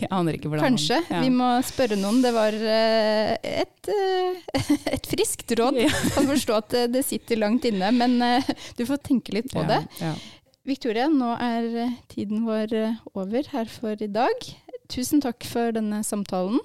jeg 0.00 0.10
aner 0.14 0.36
ikke 0.38 0.50
hvordan 0.50 0.66
Kanskje. 0.72 0.98
man 1.06 1.14
ja. 1.16 1.22
Vi 1.24 1.32
må 1.34 1.48
spørre 1.66 1.98
noen. 2.00 2.20
Det 2.24 2.32
var 2.34 2.54
eh, 2.58 3.34
et, 3.64 3.90
eh, 3.94 4.62
et 4.96 5.06
friskt 5.10 5.54
råd. 5.58 5.78
Ja. 5.84 5.90
Kan 6.16 6.30
forstå 6.32 6.58
at 6.62 6.72
det- 6.74 6.88
det 6.94 7.04
sitter 7.06 7.38
langt 7.42 7.66
inne, 7.70 7.90
men 7.94 8.18
eh, 8.22 8.50
du 8.78 8.84
får 8.88 9.02
tenke 9.06 9.34
litt 9.38 9.50
på 9.54 9.62
det. 9.70 9.80
Ja, 10.02 10.12
ja. 10.12 10.42
Victoria, 10.64 11.08
nå 11.12 11.34
er 11.44 11.66
eh, 11.86 11.96
tiden 12.08 12.46
vår 12.46 12.72
eh, 12.78 13.00
over 13.18 13.50
her 13.52 13.68
for 13.70 13.98
i 14.00 14.08
dag. 14.10 14.46
Tusen 14.90 15.20
takk 15.24 15.44
for 15.48 15.74
denne 15.76 16.02
samtalen, 16.06 16.58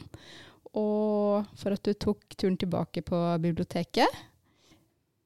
og 0.77 1.45
for 1.57 1.73
at 1.75 1.83
du 1.87 1.93
tok 1.97 2.35
turen 2.39 2.57
tilbake 2.59 3.01
på 3.05 3.19
biblioteket. 3.43 4.07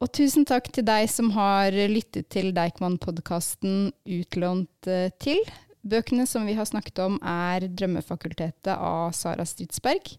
Og 0.04 0.10
tusen 0.12 0.44
takk 0.44 0.66
til 0.76 0.84
deg 0.84 1.06
som 1.08 1.30
har 1.32 1.72
lyttet 1.88 2.28
til 2.34 2.50
Deichman-podkasten 2.52 3.94
Utlånt 4.04 4.90
eh, 4.92 5.14
til. 5.24 5.40
Bøkene 5.80 6.26
som 6.28 6.44
vi 6.44 6.58
har 6.58 6.68
snakket 6.68 7.00
om 7.06 7.16
er 7.24 7.70
'Drømmefakultetet' 7.70 8.76
av 8.76 9.14
Sara 9.16 9.46
Stridsberg 9.48 10.18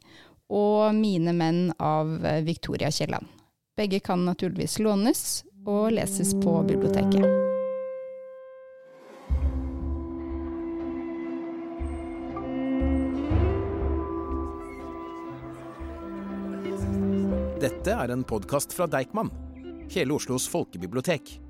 og 0.48 0.96
'Mine 0.96 1.36
menn' 1.36 1.74
av 1.76 2.24
eh, 2.24 2.40
Victoria 2.40 2.88
Kielland. 2.88 3.28
Begge 3.76 4.00
kan 4.00 4.24
naturligvis 4.24 4.78
lånes 4.80 5.44
og 5.66 5.92
leses 5.92 6.32
på 6.32 6.62
biblioteket. 6.64 7.28
Dette 17.60 17.92
er 17.92 18.12
en 18.12 18.24
podkast 18.24 18.72
fra 18.72 18.88
Deichman, 18.88 19.28
hele 19.90 20.12
Oslos 20.12 20.48
folkebibliotek. 20.48 21.43